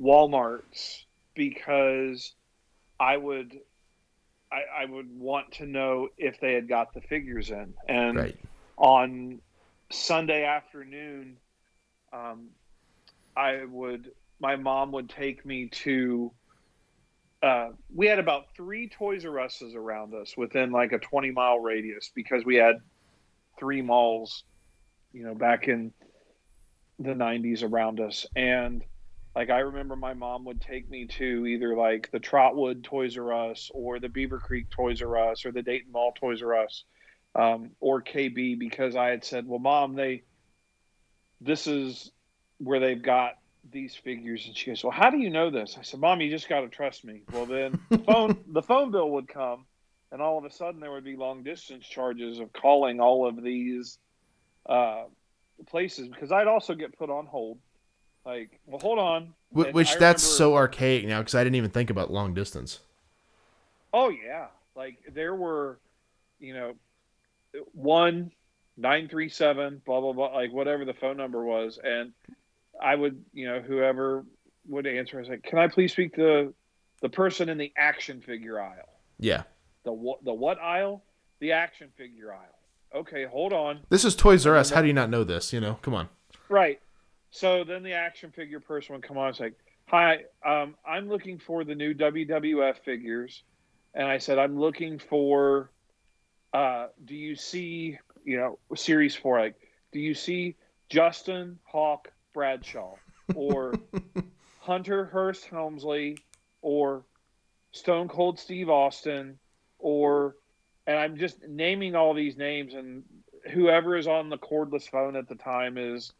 [0.00, 1.04] Walmart's
[1.34, 2.32] because
[2.98, 3.58] I would
[4.50, 7.72] I, I, would want to know if they had got the figures in.
[7.88, 8.38] And right.
[8.76, 9.40] on
[9.90, 11.38] Sunday afternoon,
[12.12, 12.48] um,
[13.36, 14.10] I would
[14.40, 16.32] my mom would take me to.
[17.42, 21.58] Uh, we had about three Toys R Us's around us within like a 20 mile
[21.58, 22.76] radius because we had
[23.58, 24.44] three malls,
[25.12, 25.92] you know, back in
[27.00, 28.84] the 90s around us and
[29.34, 33.50] like I remember my mom would take me to either like the Trotwood Toys R
[33.50, 36.84] Us or the Beavercreek Toys R Us or the Dayton Mall Toys R Us
[37.34, 40.24] um, or KB because I had said, well, mom, they
[41.42, 42.10] this is
[42.58, 43.32] where they've got
[43.70, 45.76] these figures, and she goes, well, how do you know this?
[45.78, 47.22] I said, mom, you just got to trust me.
[47.32, 49.66] Well, then the phone the phone bill would come,
[50.10, 53.42] and all of a sudden there would be long distance charges of calling all of
[53.42, 53.98] these.
[54.64, 55.04] Uh,
[55.66, 57.58] places because I'd also get put on hold
[58.24, 59.34] Like, well, hold on.
[59.50, 62.80] Wh- Which that's remember, so archaic now because I didn't even think about long distance.
[63.92, 65.78] Oh yeah, like there were,
[66.38, 66.74] you know,
[67.72, 68.32] one
[68.76, 72.12] nine three seven blah blah blah like whatever the phone number was, and
[72.80, 74.24] I would you know whoever
[74.68, 76.54] would answer, I was like, can I please speak to
[77.00, 78.88] the person in the action figure aisle?
[79.18, 79.42] Yeah.
[79.84, 80.24] The what?
[80.24, 81.02] The what aisle?
[81.40, 82.58] The action figure aisle.
[82.94, 83.80] Okay, hold on.
[83.88, 84.70] This is Toys R Us.
[84.70, 85.52] How do you not know this?
[85.52, 86.08] You know, come on.
[86.48, 86.80] Right.
[87.30, 89.52] So then the action figure person would come on and say,
[89.86, 93.42] "Hi, um, I'm looking for the new WWF figures,"
[93.94, 95.70] and I said, "I'm looking for.
[96.52, 99.40] Uh, do you see, you know, series four?
[99.40, 99.56] Like,
[99.92, 100.56] do you see
[100.88, 102.94] Justin Hawk Bradshaw
[103.34, 103.74] or
[104.60, 106.18] Hunter Hearst Helmsley
[106.60, 107.04] or
[107.72, 109.38] Stone Cold Steve Austin
[109.78, 110.36] or
[110.86, 113.04] and I'm just naming all these names and
[113.52, 116.12] whoever is on the cordless phone at the time is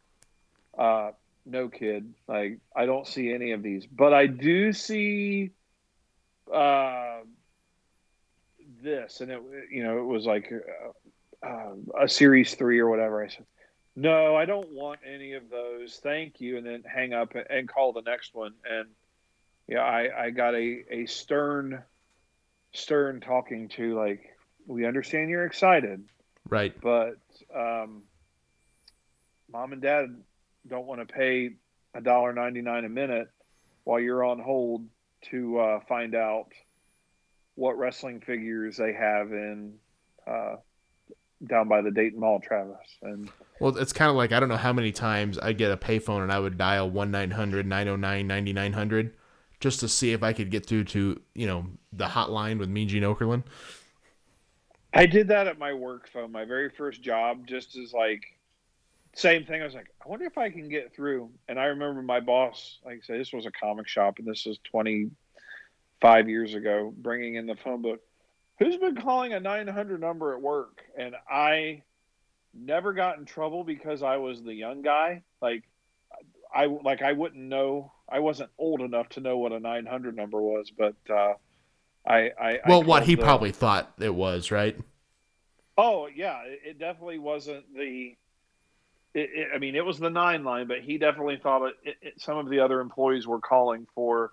[0.77, 1.11] uh
[1.45, 5.51] no kid like I don't see any of these but I do see
[6.51, 7.19] uh
[8.81, 9.41] this and it
[9.71, 10.89] you know it was like uh,
[11.45, 13.23] uh, a series 3 or whatever.
[13.23, 13.45] I said
[13.95, 15.99] no I don't want any of those.
[16.01, 16.57] Thank you.
[16.57, 18.53] And then hang up and call the next one.
[18.69, 18.87] And
[19.67, 21.83] yeah I I got a a stern
[22.73, 24.35] stern talking to like
[24.65, 26.03] we understand you're excited
[26.49, 26.73] right.
[26.81, 27.19] but
[27.55, 28.03] um,
[29.51, 30.15] mom and dad
[30.67, 31.51] don't want to pay
[31.93, 33.29] a dollar ninety nine a minute
[33.83, 34.85] while you're on hold
[35.29, 36.47] to uh, find out
[37.55, 39.75] what wrestling figures they have in
[40.25, 40.55] uh,
[41.47, 42.77] down by the Dayton Mall, Travis.
[43.01, 43.29] And
[43.59, 46.23] well, it's kind of like I don't know how many times I get a payphone
[46.23, 49.13] and I would dial one 909 9900
[49.59, 52.87] just to see if I could get through to you know the hotline with Mean
[52.87, 53.43] Gene Okerlund.
[54.93, 58.21] I did that at my work phone, my very first job, just as like
[59.15, 59.61] same thing.
[59.61, 61.29] I was like, I wonder if I can get through.
[61.47, 64.45] And I remember my boss, like I said, this was a comic shop, and this
[64.45, 68.01] was 25 years ago, bringing in the phone book.
[68.59, 70.83] Who's been calling a 900 number at work?
[70.97, 71.81] And I
[72.53, 75.23] never got in trouble because I was the young guy.
[75.41, 75.63] Like,
[76.53, 80.39] I like I wouldn't know I wasn't old enough to know what a 900 number
[80.39, 81.33] was, but uh,
[82.05, 84.77] I, I well, I what he the, probably thought it was, right?
[85.77, 88.15] Oh yeah, it, definitely wasn't the.
[89.15, 92.37] It, it, I mean, it was the nine line, but he definitely thought it, some
[92.37, 94.31] of the other employees were calling for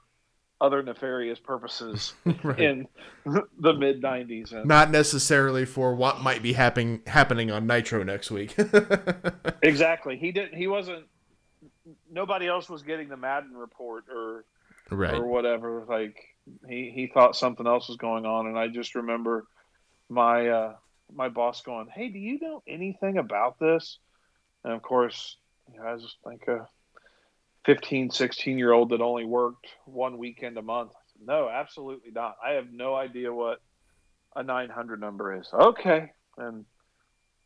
[0.61, 2.61] other nefarious purposes right.
[2.61, 2.86] in
[3.24, 8.30] the mid '90s, and, not necessarily for what might be happening happening on Nitro next
[8.30, 8.56] week.
[9.62, 10.54] exactly, he didn't.
[10.54, 11.04] He wasn't
[12.11, 14.44] nobody else was getting the Madden report or
[14.90, 15.14] right.
[15.14, 15.84] or whatever.
[15.88, 16.16] Like
[16.68, 19.46] he he thought something else was going on, and I just remember
[20.08, 20.74] my uh,
[21.14, 23.98] my boss going, "Hey, do you know anything about this?"
[24.64, 25.36] And of course,
[25.72, 26.68] you know, I was like a
[27.64, 30.92] 15, 16 year old that only worked one weekend a month.
[31.12, 32.36] Said, no, absolutely not.
[32.44, 33.61] I have no idea what
[34.34, 35.48] a 900 number is.
[35.52, 36.64] Okay, and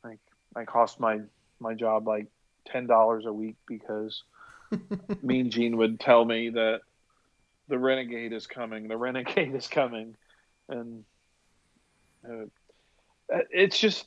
[0.04, 0.20] like
[0.54, 1.20] I cost my
[1.60, 2.26] my job like
[2.66, 4.22] ten dollars a week because
[5.22, 6.80] Mean Gene would tell me that
[7.68, 10.16] the Renegade is coming, the Renegade is coming,
[10.68, 11.04] and
[12.28, 12.44] uh,
[13.50, 14.06] it's just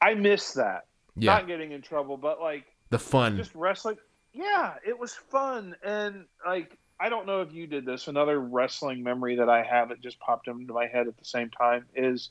[0.00, 0.86] I miss that.
[1.16, 1.34] Yeah.
[1.34, 3.96] Not getting in trouble, but like the fun, just wrestling.
[4.32, 8.08] Yeah, it was fun, and like I don't know if you did this.
[8.08, 11.50] Another wrestling memory that I have that just popped into my head at the same
[11.50, 12.30] time is,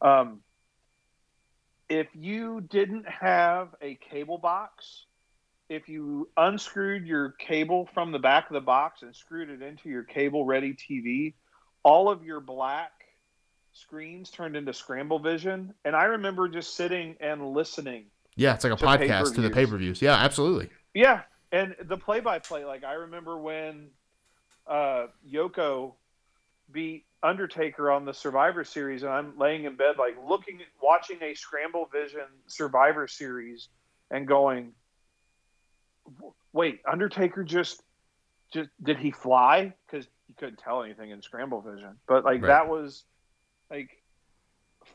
[0.00, 0.40] um,
[1.88, 5.06] if you didn't have a cable box,
[5.68, 9.88] if you unscrewed your cable from the back of the box and screwed it into
[9.88, 11.34] your cable ready TV,
[11.84, 12.90] all of your black
[13.72, 15.72] screens turned into scramble vision.
[15.84, 18.06] And I remember just sitting and listening.
[18.34, 20.02] Yeah, it's like a to podcast to the pay per views.
[20.02, 20.70] Yeah, absolutely.
[20.94, 21.22] Yeah.
[21.52, 23.88] And the play by play, like I remember when
[24.66, 25.94] uh, Yoko
[26.70, 31.34] beat Undertaker on the Survivor Series, and I'm laying in bed, like looking, watching a
[31.34, 33.68] Scramble Vision Survivor Series,
[34.12, 34.72] and going,
[36.52, 37.82] "Wait, Undertaker just,
[38.52, 39.74] just did he fly?
[39.86, 42.48] Because you couldn't tell anything in Scramble Vision, but like right.
[42.48, 43.04] that was
[43.70, 43.90] like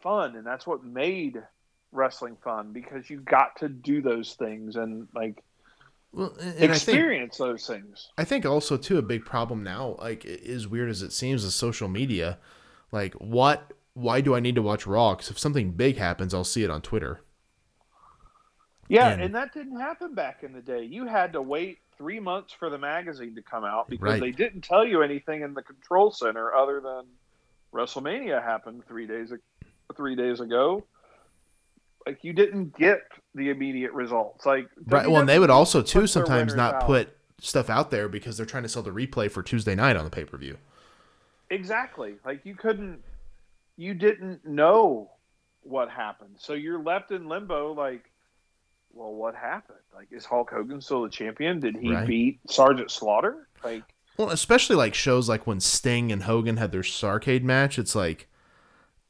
[0.01, 1.43] fun, and that's what made
[1.91, 5.43] wrestling fun because you got to do those things and like
[6.15, 8.09] well, and experience think, those things.
[8.17, 11.53] I think also too a big problem now, like as weird as it seems, is
[11.53, 12.39] social media.
[12.91, 13.73] Like, what?
[13.93, 15.15] Why do I need to watch Raw?
[15.15, 17.21] Because if something big happens, I'll see it on Twitter.
[18.87, 20.83] Yeah, and, and, that didn't happen back in the day.
[20.83, 24.21] You had to wait three months for the magazine to come out because right.
[24.21, 27.05] they didn't tell you anything in the control center other than
[27.73, 29.33] WrestleMania happened three days
[29.95, 30.85] three days ago.
[32.05, 33.01] Like you didn't get
[33.35, 34.45] the immediate results.
[34.45, 35.07] Like right.
[35.07, 36.85] Well, and they would also too sometimes not out.
[36.85, 40.05] put stuff out there because they're trying to sell the replay for Tuesday night on
[40.05, 40.57] the pay per view.
[41.49, 42.15] Exactly.
[42.25, 43.03] Like you couldn't,
[43.77, 45.11] you didn't know
[45.61, 47.73] what happened, so you're left in limbo.
[47.73, 48.09] Like,
[48.93, 49.79] well, what happened?
[49.93, 51.59] Like, is Hulk Hogan still the champion?
[51.59, 52.07] Did he right.
[52.07, 53.47] beat Sergeant Slaughter?
[53.63, 53.83] Like,
[54.17, 57.77] well, especially like shows like when Sting and Hogan had their Starcade match.
[57.77, 58.27] It's like,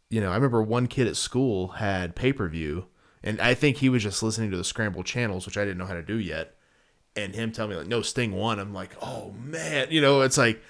[0.09, 2.87] you know, I remember one kid at school had pay per view,
[3.25, 5.85] and I think he was just listening to the scramble channels, which I didn't know
[5.85, 6.55] how to do yet.
[7.17, 8.59] And him telling me like, no, Sting won.
[8.59, 10.61] I'm like, oh man, you know, it's like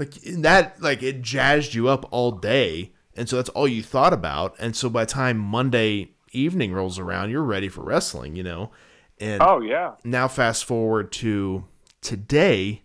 [0.00, 4.14] like that like it jazzed you up all day and so that's all you thought
[4.14, 8.42] about and so by the time monday evening rolls around you're ready for wrestling you
[8.42, 8.70] know
[9.18, 11.64] and oh yeah now fast forward to
[12.00, 12.82] today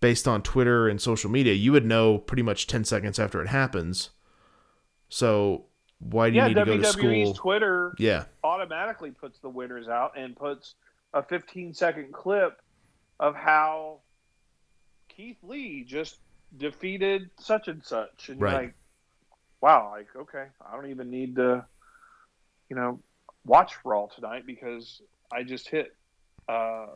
[0.00, 3.48] based on twitter and social media you would know pretty much 10 seconds after it
[3.48, 4.10] happens
[5.08, 5.66] so
[5.98, 9.48] why do you yeah, need to WWE's go to school twitter yeah automatically puts the
[9.48, 10.74] winners out and puts
[11.14, 12.60] a 15 second clip
[13.18, 14.00] of how
[15.08, 16.18] Keith Lee just
[16.56, 18.54] defeated such and such, and right.
[18.54, 18.74] like,
[19.60, 21.64] wow, like okay, I don't even need to,
[22.68, 23.00] you know,
[23.44, 25.00] watch Raw tonight because
[25.32, 25.94] I just hit,
[26.48, 26.86] uh,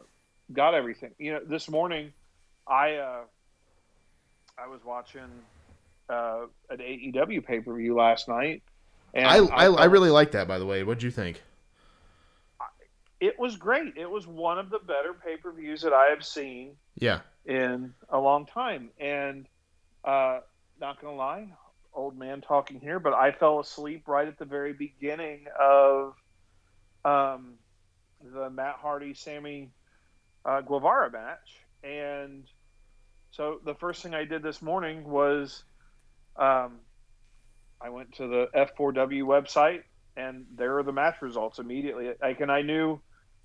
[0.52, 1.12] got everything.
[1.18, 2.12] You know, this morning,
[2.68, 3.22] I uh,
[4.58, 5.30] I was watching
[6.10, 8.62] uh, an AEW pay per view last night.
[9.14, 10.82] And I, I, I, I really like that, by the way.
[10.84, 11.42] What do you think?
[13.20, 13.96] It was great.
[13.96, 16.76] It was one of the better pay per views that I have seen.
[16.96, 18.90] Yeah in a long time.
[18.98, 19.46] And
[20.04, 20.40] uh,
[20.80, 21.48] not gonna lie,
[21.94, 26.14] old man talking here, but I fell asleep right at the very beginning of
[27.04, 27.54] um,
[28.22, 29.70] the Matt Hardy Sammy
[30.44, 32.44] uh, Guevara match, and
[33.30, 35.62] so the first thing I did this morning was
[36.36, 36.78] um,
[37.80, 39.82] I went to the F4W website,
[40.16, 42.10] and there are the match results immediately.
[42.20, 43.00] Like, and I knew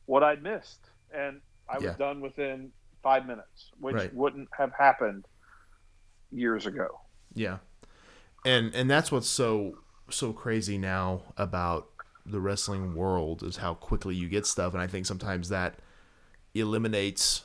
[0.06, 1.96] what I'd missed, and I was yeah.
[1.98, 2.72] done within
[3.02, 4.14] five minutes, which right.
[4.14, 5.26] wouldn't have happened
[6.32, 6.88] years ago.
[7.34, 7.60] Yeah,
[8.46, 9.78] and and that's what's so
[10.10, 11.88] so crazy now about
[12.26, 15.76] the wrestling world is how quickly you get stuff, and I think sometimes that
[16.54, 17.44] eliminates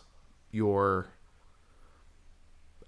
[0.50, 1.08] your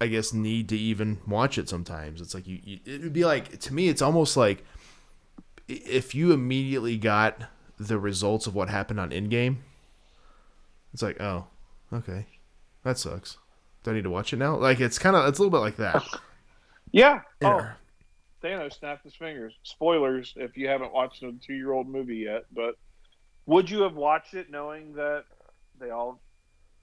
[0.03, 2.21] I guess need to even watch it sometimes.
[2.21, 4.65] It's like you, you, it would be like to me it's almost like
[5.69, 7.43] if you immediately got
[7.79, 9.57] the results of what happened on Endgame,
[10.93, 11.47] it's like, oh,
[11.93, 12.27] okay
[12.83, 13.39] that sucks.
[13.83, 14.57] Do I need to watch it now?
[14.57, 16.03] Like it's kind of it's a little bit like that.
[16.93, 17.21] yeah.
[17.43, 17.69] Oh,
[18.43, 19.55] Thanos snapped his fingers.
[19.63, 22.45] Spoilers if you haven't watched a two-year-old movie yet.
[22.53, 22.77] But
[23.47, 25.25] would you have watched it knowing that
[25.81, 26.21] they all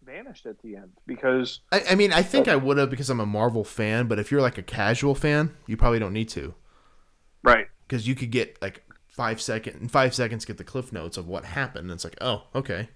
[0.03, 0.91] vanished at the end?
[1.05, 4.07] Because I, I mean, I think I would have because I'm a Marvel fan.
[4.07, 6.53] But if you're like a casual fan, you probably don't need to.
[7.43, 7.67] Right.
[7.87, 11.27] Because you could get like five second in five seconds get the cliff notes of
[11.27, 11.85] what happened.
[11.85, 12.89] And it's like, oh, okay.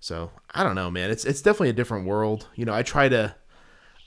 [0.00, 1.10] So I don't know, man.
[1.10, 2.48] It's it's definitely a different world.
[2.54, 3.34] You know, I try to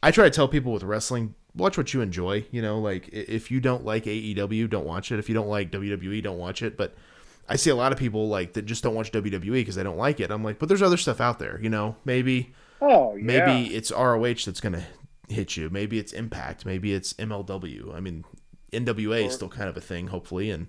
[0.04, 2.46] I try to tell people with wrestling, watch what you enjoy.
[2.52, 5.20] You know, like if you don't like AEW, don't watch it.
[5.20, 6.78] If you don't like WWE, don't watch it.
[6.78, 6.96] But
[7.48, 9.98] I see a lot of people like that just don't watch WWE because they don't
[9.98, 10.32] like it.
[10.32, 11.60] I'm like, but there's other stuff out there.
[11.62, 13.24] You know, maybe oh yeah.
[13.24, 14.84] maybe it's ROH that's gonna
[15.30, 15.70] hit you.
[15.70, 16.66] Maybe it's Impact.
[16.66, 17.94] Maybe it's MLW.
[17.94, 18.24] I mean,
[18.72, 20.68] NWA or, is still kind of a thing, hopefully, and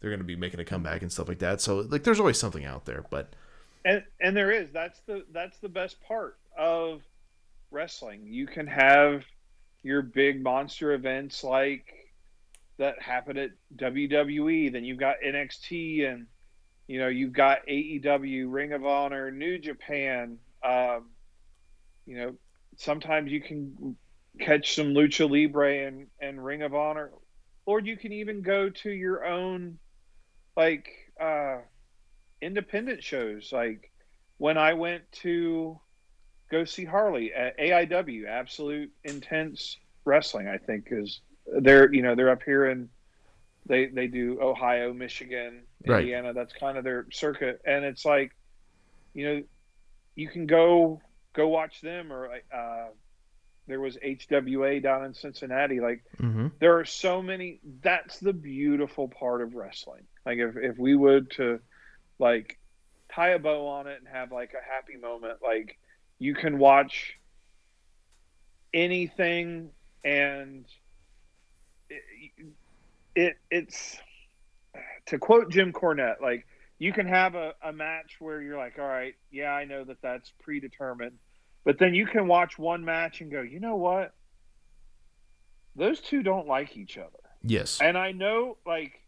[0.00, 1.60] they're gonna be making a comeback and stuff like that.
[1.60, 3.34] So like, there's always something out there, but
[3.84, 7.02] and and there is that's the that's the best part of
[7.70, 8.26] wrestling.
[8.26, 9.24] You can have
[9.82, 11.97] your big monster events like
[12.78, 14.72] that happen at WWE.
[14.72, 16.26] Then you've got NXT, and
[16.86, 20.38] you know you've got AEW, Ring of Honor, New Japan.
[20.64, 21.10] Um,
[22.06, 22.34] you know,
[22.76, 23.96] sometimes you can
[24.40, 27.10] catch some lucha libre and and Ring of Honor,
[27.66, 29.78] or you can even go to your own
[30.56, 30.88] like.
[31.20, 31.58] Uh,
[32.40, 33.50] independent shows.
[33.52, 33.90] Like
[34.38, 35.78] when I went to
[36.50, 41.20] go see Harley at AIW, Absolute Intense Wrestling, I think is
[41.60, 42.88] they're you know they're up here in
[43.66, 46.28] they they do Ohio, Michigan, Indiana.
[46.28, 46.34] Right.
[46.34, 48.34] That's kind of their circuit, and it's like
[49.14, 49.42] you know
[50.14, 51.00] you can go
[51.34, 52.86] go watch them or uh,
[53.66, 55.80] there was HWA down in Cincinnati.
[55.80, 56.48] Like mm-hmm.
[56.58, 57.60] there are so many.
[57.82, 60.04] That's the beautiful part of wrestling.
[60.24, 61.60] Like if if we would to
[62.18, 62.58] like
[63.12, 65.38] tie a bow on it and have like a happy moment.
[65.42, 65.78] Like
[66.18, 67.18] you can watch
[68.72, 69.70] anything
[70.04, 70.64] and
[73.18, 73.98] it it's
[75.06, 76.46] to quote Jim Cornette, like
[76.78, 80.00] you can have a, a match where you're like, all right, yeah, I know that
[80.00, 81.18] that's predetermined,
[81.64, 84.14] but then you can watch one match and go, you know what?
[85.74, 87.10] Those two don't like each other.
[87.42, 87.80] Yes.
[87.80, 89.00] And I know, like,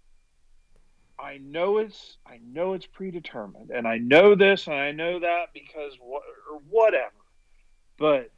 [1.18, 5.52] I know it's I know it's predetermined, and I know this and I know that
[5.52, 7.12] because what or whatever.
[7.98, 8.30] But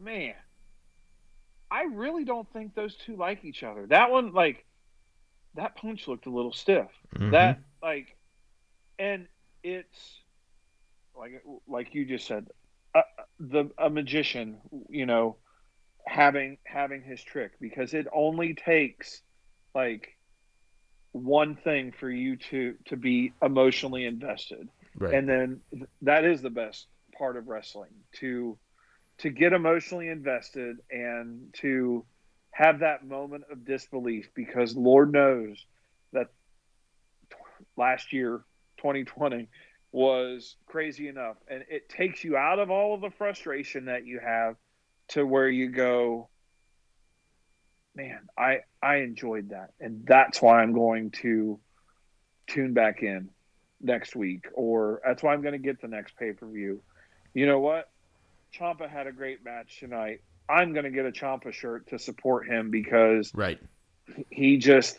[0.00, 0.34] man,
[1.70, 3.86] I really don't think those two like each other.
[3.86, 4.64] That one, like,
[5.54, 6.88] that punch looked a little stiff.
[7.14, 7.30] Mm-hmm.
[7.30, 8.16] That like,
[8.98, 9.26] and
[9.62, 10.20] it's
[11.16, 12.48] like like you just said,
[12.94, 13.02] uh,
[13.38, 15.36] the a magician, you know,
[16.06, 19.22] having having his trick because it only takes
[19.74, 20.16] like
[21.12, 25.14] one thing for you to to be emotionally invested right.
[25.14, 25.60] and then
[26.02, 26.86] that is the best
[27.16, 28.56] part of wrestling to
[29.18, 32.04] to get emotionally invested and to
[32.60, 35.64] have that moment of disbelief because lord knows
[36.12, 36.28] that
[37.76, 38.40] last year
[38.78, 39.48] 2020
[39.92, 44.20] was crazy enough and it takes you out of all of the frustration that you
[44.24, 44.56] have
[45.08, 46.28] to where you go
[47.94, 51.58] man, I I enjoyed that, and that's why I'm going to
[52.46, 53.30] tune back in
[53.80, 56.82] next week, or that's why I'm going to get the next pay per view.
[57.34, 57.90] You know what?
[58.54, 60.22] Ciampa had a great match tonight.
[60.50, 63.58] I'm going to get a Ciampa shirt to support him because right,
[64.30, 64.98] he just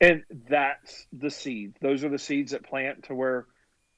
[0.00, 1.74] and that's the seed.
[1.80, 3.46] Those are the seeds that plant to where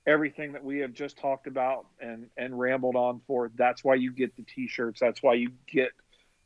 [0.07, 3.51] everything that we have just talked about and and rambled on for.
[3.55, 5.01] That's why you get the t-shirts.
[5.01, 5.91] That's why you get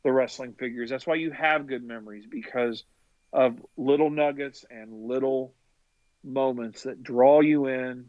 [0.03, 0.91] the wrestling figures.
[0.91, 2.85] That's why you have good memories because
[3.33, 5.55] of little nuggets and little
[6.25, 8.07] moments that draw you in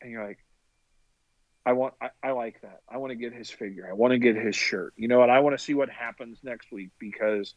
[0.00, 0.38] and you're like
[1.66, 2.80] I want I, I like that.
[2.88, 3.86] I want to get his figure.
[3.90, 4.94] I want to get his shirt.
[4.96, 5.30] You know, what?
[5.30, 7.54] I want to see what happens next week because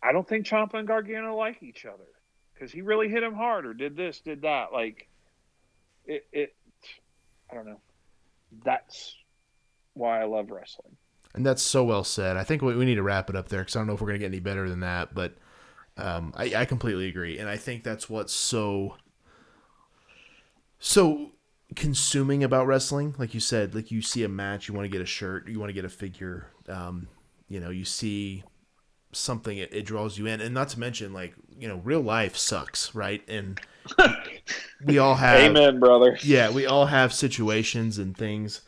[0.00, 2.06] I don't think Ciampa and Gargano like each other
[2.54, 4.72] because he really hit him hard or did this, did that.
[4.72, 5.08] Like
[6.06, 6.54] it, it
[7.50, 7.80] I don't know.
[8.64, 9.16] That's
[9.94, 10.96] why I love wrestling.
[11.34, 12.36] And that's so well said.
[12.36, 14.00] I think we, we need to wrap it up there because I don't know if
[14.00, 15.14] we're going to get any better than that.
[15.14, 15.34] But
[15.96, 17.38] um, I, I completely agree.
[17.38, 18.96] And I think that's what's so,
[20.78, 21.32] so
[21.76, 23.14] consuming about wrestling.
[23.18, 25.58] Like you said, like you see a match, you want to get a shirt, you
[25.58, 26.46] want to get a figure.
[26.68, 27.08] Um,
[27.48, 28.44] you know, you see
[29.12, 30.40] something, it, it draws you in.
[30.40, 33.26] And not to mention, like, you know, real life sucks, right?
[33.28, 33.60] And
[34.84, 35.40] we all have.
[35.40, 36.18] Amen, brother.
[36.22, 38.62] Yeah, we all have situations and things.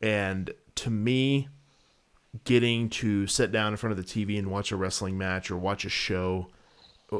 [0.00, 1.48] And to me,
[2.44, 5.56] getting to sit down in front of the TV and watch a wrestling match or
[5.56, 6.48] watch a show,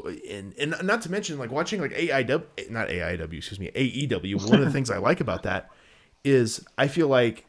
[0.01, 4.49] and and not to mention like watching like AIW, not AIW, excuse me, AEW.
[4.49, 5.69] One of the things I like about that
[6.23, 7.45] is I feel like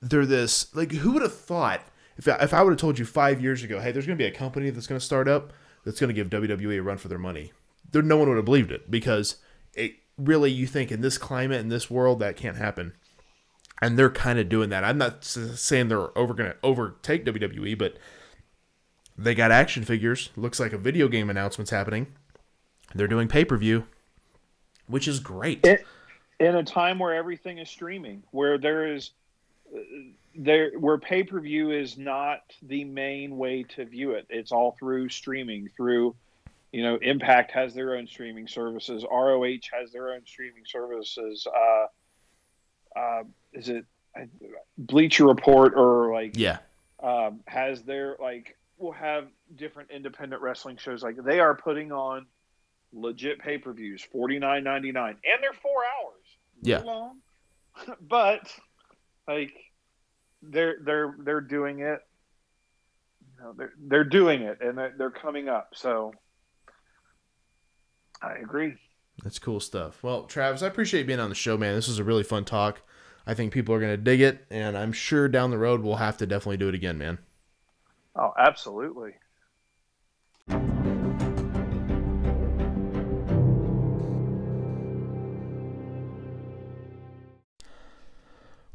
[0.00, 1.82] they're this like who would have thought
[2.16, 4.28] if if I would have told you five years ago, hey, there's going to be
[4.28, 5.52] a company that's going to start up
[5.84, 7.52] that's going to give WWE a run for their money,
[7.90, 9.36] there no one would have believed it because
[9.74, 12.92] it really you think in this climate in this world that can't happen
[13.80, 14.84] and they're kind of doing that.
[14.84, 17.96] I'm not saying they're over going to overtake WWE, but
[19.18, 20.30] they got action figures.
[20.36, 22.06] Looks like a video game announcement's happening.
[22.94, 23.86] They're doing pay per view,
[24.86, 25.66] which is great.
[25.66, 25.84] It,
[26.40, 29.10] in a time where everything is streaming, where there is
[30.34, 34.26] there where pay per view is not the main way to view it.
[34.30, 35.68] It's all through streaming.
[35.76, 36.14] Through
[36.72, 39.04] you know, Impact has their own streaming services.
[39.10, 41.46] ROH has their own streaming services.
[41.46, 43.84] Uh, uh, is it
[44.76, 46.58] Bleacher Report or like yeah
[47.02, 52.26] um, has their like will have different independent wrestling shows like they are putting on
[52.92, 56.24] legit pay per views forty nine ninety nine and they're four hours
[56.62, 57.18] yeah long
[58.00, 58.40] but
[59.26, 59.52] like
[60.42, 62.00] they're they're they're doing it
[63.20, 66.12] you know they're they're doing it and they're, they're coming up so
[68.22, 68.76] I agree
[69.22, 70.02] that's cool stuff.
[70.02, 71.74] Well, Travis, I appreciate being on the show, man.
[71.74, 72.80] This was a really fun talk.
[73.26, 75.96] I think people are going to dig it, and I'm sure down the road we'll
[75.96, 77.18] have to definitely do it again, man.
[78.18, 79.12] Oh, absolutely.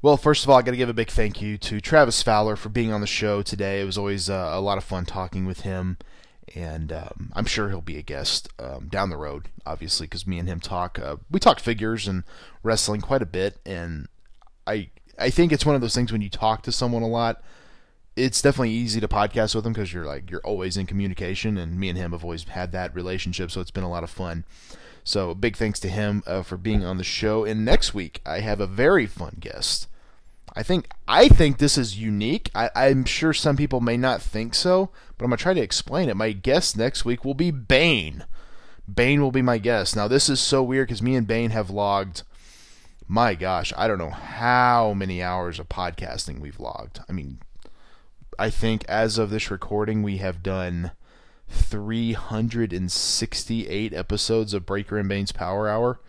[0.02, 2.56] Well, first of all, I got to give a big thank you to Travis Fowler
[2.56, 3.82] for being on the show today.
[3.82, 5.98] It was always uh, a lot of fun talking with him
[6.56, 10.40] and um, I'm sure he'll be a guest um, down the road, obviously, because me
[10.40, 10.99] and him talk.
[10.99, 12.24] Uh, we talk figures and
[12.61, 14.07] wrestling quite a bit, and
[14.68, 17.41] I I think it's one of those things when you talk to someone a lot,
[18.15, 21.80] it's definitely easy to podcast with him because you're like you're always in communication, and
[21.80, 24.45] me and him have always had that relationship, so it's been a lot of fun.
[25.03, 27.44] So big thanks to him uh, for being on the show.
[27.44, 29.88] And next week I have a very fun guest.
[30.56, 32.52] I think I think this is unique.
[32.53, 36.10] I, I'm sure some people may not think so, but I'm gonna try to explain
[36.10, 36.15] it.
[36.15, 38.26] My guest next week will be Bayn.
[38.91, 39.95] Bayn will be my guest.
[39.95, 42.23] Now this is so weird because me and Bayn have logged.
[43.07, 46.99] My gosh, I don't know how many hours of podcasting we've logged.
[47.10, 47.40] I mean,
[48.39, 50.91] I think as of this recording, we have done
[51.49, 56.01] 368 episodes of Breaker and Bayn's Power Hour.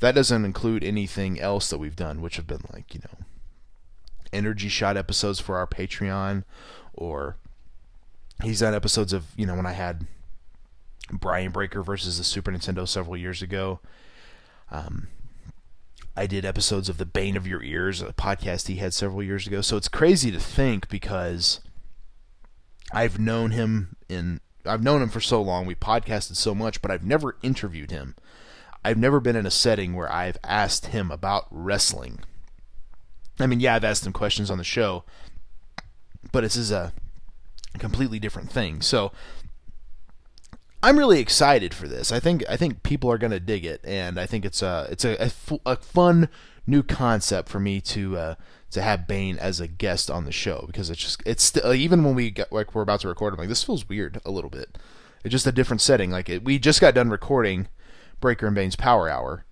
[0.00, 3.24] That doesn't include anything else that we've done, which have been like, you know,
[4.32, 6.44] energy shot episodes for our Patreon,
[6.92, 7.36] or
[8.42, 10.06] he's done episodes of, you know, when I had
[11.10, 13.80] Brian Breaker versus the Super Nintendo several years ago.
[14.70, 15.08] Um,
[16.16, 19.46] I did episodes of The Bane of Your Ears, a podcast he had several years
[19.46, 19.60] ago.
[19.60, 21.60] So it's crazy to think because
[22.92, 25.66] I've known him in I've known him for so long.
[25.66, 28.14] We podcasted so much, but I've never interviewed him.
[28.82, 32.20] I've never been in a setting where I've asked him about wrestling.
[33.38, 35.04] I mean, yeah, I've asked him questions on the show,
[36.32, 36.92] but this is a
[37.78, 38.80] completely different thing.
[38.80, 39.12] So
[40.84, 42.12] I'm really excited for this.
[42.12, 44.86] I think I think people are going to dig it, and I think it's a
[44.90, 46.28] it's a, a, a fun
[46.66, 48.34] new concept for me to uh,
[48.72, 52.04] to have Bayn as a guest on the show because it's just it's st- even
[52.04, 54.76] when we like we're about to record, I'm like this feels weird a little bit.
[55.24, 56.10] It's just a different setting.
[56.10, 57.68] Like it, we just got done recording
[58.20, 59.46] Breaker and Bayn's Power Hour,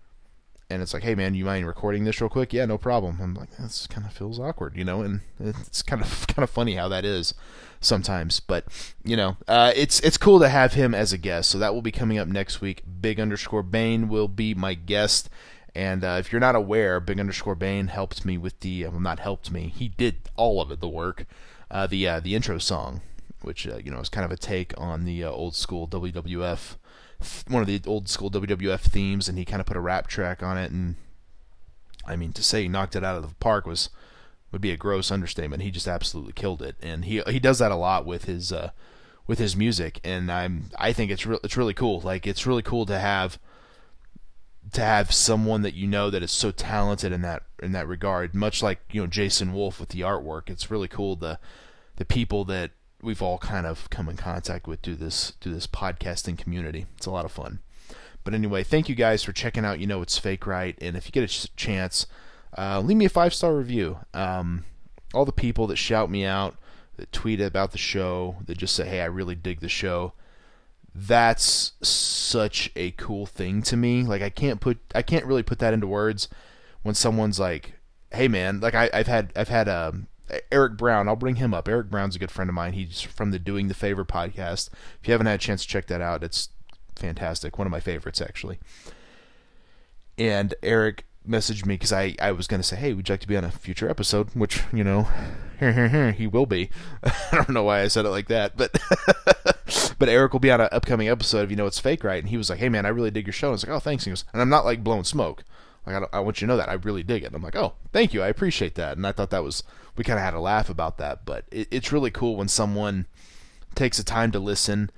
[0.72, 2.52] and it's like, hey man, you mind recording this real quick?
[2.52, 3.18] Yeah, no problem.
[3.20, 6.50] I'm like, this kind of feels awkward, you know, and it's kind of kind of
[6.50, 7.34] funny how that is
[7.80, 8.40] sometimes.
[8.40, 8.64] But
[9.04, 11.50] you know, uh, it's it's cool to have him as a guest.
[11.50, 12.82] So that will be coming up next week.
[13.00, 15.28] Big underscore Bayn will be my guest.
[15.74, 19.20] And uh, if you're not aware, Big underscore Bayn helped me with the well, not
[19.20, 19.72] helped me.
[19.74, 21.26] He did all of it, the work,
[21.70, 23.02] uh, the uh, the intro song,
[23.42, 26.76] which uh, you know is kind of a take on the uh, old school WWF,
[27.48, 30.42] one of the old school WWF themes, and he kind of put a rap track
[30.42, 30.70] on it.
[30.70, 30.96] And
[32.06, 33.90] I mean, to say he knocked it out of the park was
[34.50, 35.62] would be a gross understatement.
[35.62, 38.70] He just absolutely killed it, and he he does that a lot with his uh,
[39.26, 42.00] with his music, and I'm I think it's re- it's really cool.
[42.00, 43.38] Like it's really cool to have
[44.72, 48.34] to have someone that you know that is so talented in that in that regard.
[48.34, 51.38] Much like you know Jason Wolf with the artwork, it's really cool the
[51.96, 55.66] the people that we've all kind of come in contact with through this through this
[55.66, 56.86] podcasting community.
[56.96, 57.58] It's a lot of fun.
[58.24, 59.80] But anyway, thank you guys for checking out.
[59.80, 60.78] You know it's fake, right?
[60.80, 62.06] And if you get a chance
[62.56, 63.98] uh, leave me a five star review.
[64.12, 64.64] Um,
[65.14, 66.56] all the people that shout me out,
[66.96, 70.12] that tweet about the show, that just say, "Hey, I really dig the show."
[70.94, 74.02] That's such a cool thing to me.
[74.02, 76.28] Like I can't put, I can't really put that into words.
[76.82, 77.74] When someone's like,
[78.12, 80.08] "Hey, man," like I, have had, I've had um,
[80.50, 81.08] Eric Brown.
[81.08, 81.68] I'll bring him up.
[81.68, 82.72] Eric Brown's a good friend of mine.
[82.72, 84.70] He's from the Doing the Favor podcast.
[85.00, 86.48] If you haven't had a chance to check that out, it's
[86.96, 87.58] fantastic.
[87.58, 88.58] One of my favorites, actually.
[90.18, 93.20] And Eric messaged me because I, I was going to say, hey, would you like
[93.20, 94.30] to be on a future episode?
[94.34, 95.08] Which, you know,
[96.16, 96.70] he will be.
[97.04, 98.72] I don't know why I said it like that, but
[99.98, 102.22] but Eric will be on an upcoming episode of You Know It's Fake, right?
[102.22, 103.48] And he was like, hey, man, I really dig your show.
[103.48, 104.04] And I was like, oh, thanks.
[104.04, 105.44] And he goes, and I'm not like blowing smoke.
[105.86, 106.68] Like, I, I want you to know that.
[106.68, 107.26] I really dig it.
[107.26, 108.22] And I'm like, oh, thank you.
[108.22, 108.96] I appreciate that.
[108.96, 109.62] And I thought that was,
[109.96, 111.24] we kind of had a laugh about that.
[111.24, 113.06] But it, it's really cool when someone
[113.74, 114.90] takes the time to listen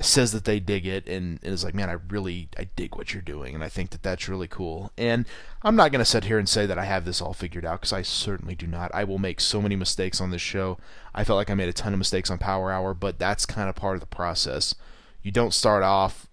[0.00, 3.12] says that they dig it and, and is like, man, I really I dig what
[3.12, 4.92] you're doing, and I think that that's really cool.
[4.96, 5.26] And
[5.62, 7.92] I'm not gonna sit here and say that I have this all figured out because
[7.92, 8.90] I certainly do not.
[8.94, 10.78] I will make so many mistakes on this show.
[11.14, 13.68] I felt like I made a ton of mistakes on Power Hour, but that's kind
[13.68, 14.74] of part of the process.
[15.22, 16.27] You don't start off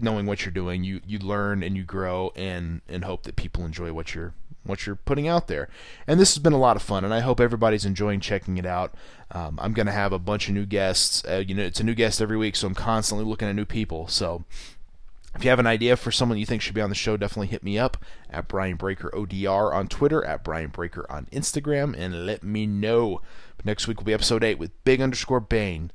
[0.00, 0.84] knowing what you're doing.
[0.84, 4.34] You you learn and you grow and and hope that people enjoy what you're
[4.64, 5.68] what you're putting out there.
[6.06, 8.66] And this has been a lot of fun, and I hope everybody's enjoying checking it
[8.66, 8.94] out.
[9.30, 11.22] Um, I'm going to have a bunch of new guests.
[11.28, 13.66] Uh, you know, it's a new guest every week, so I'm constantly looking at new
[13.66, 14.08] people.
[14.08, 14.44] So
[15.34, 17.48] if you have an idea for someone you think should be on the show, definitely
[17.48, 17.96] hit me up
[18.30, 23.20] at Brian Breaker ODR on Twitter, at Brian Breaker on Instagram, and let me know.
[23.64, 25.90] Next week will be episode 8 with Big underscore Bayn.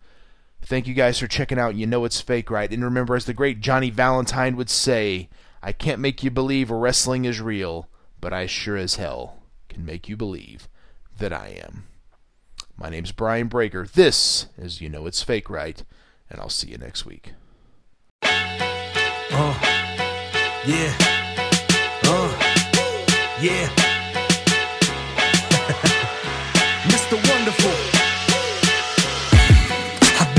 [0.61, 1.75] Thank you guys for checking out.
[1.75, 2.71] You know it's fake, right?
[2.71, 5.29] And remember, as the great Johnny Valentine would say,
[5.63, 7.89] I can't make you believe wrestling is real
[8.21, 9.37] but I sure as hell
[9.67, 10.67] can make you believe
[11.17, 11.85] that I am.
[12.77, 13.85] My name's Brian Breaker.
[13.85, 15.83] This is You Know It's Fake Right,
[16.29, 17.33] and I'll see you next week.
[18.21, 19.59] Uh,
[20.65, 20.95] yeah.
[22.03, 22.55] Uh,
[23.41, 23.78] yeah.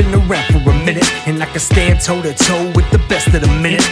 [0.02, 3.28] Been around for a minute, and I can stand toe to toe with the best
[3.28, 3.84] of the minute.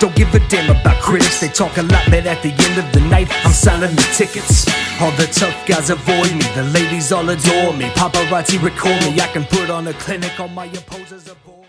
[0.00, 2.90] Don't give a damn about critics, they talk a lot, but at the end of
[2.92, 4.66] the night, I'm selling the tickets.
[5.00, 7.86] All the tough guys avoid me, the ladies all adore me.
[8.00, 11.63] Paparazzi record me, I can put on a clinic, all my opposers aboard.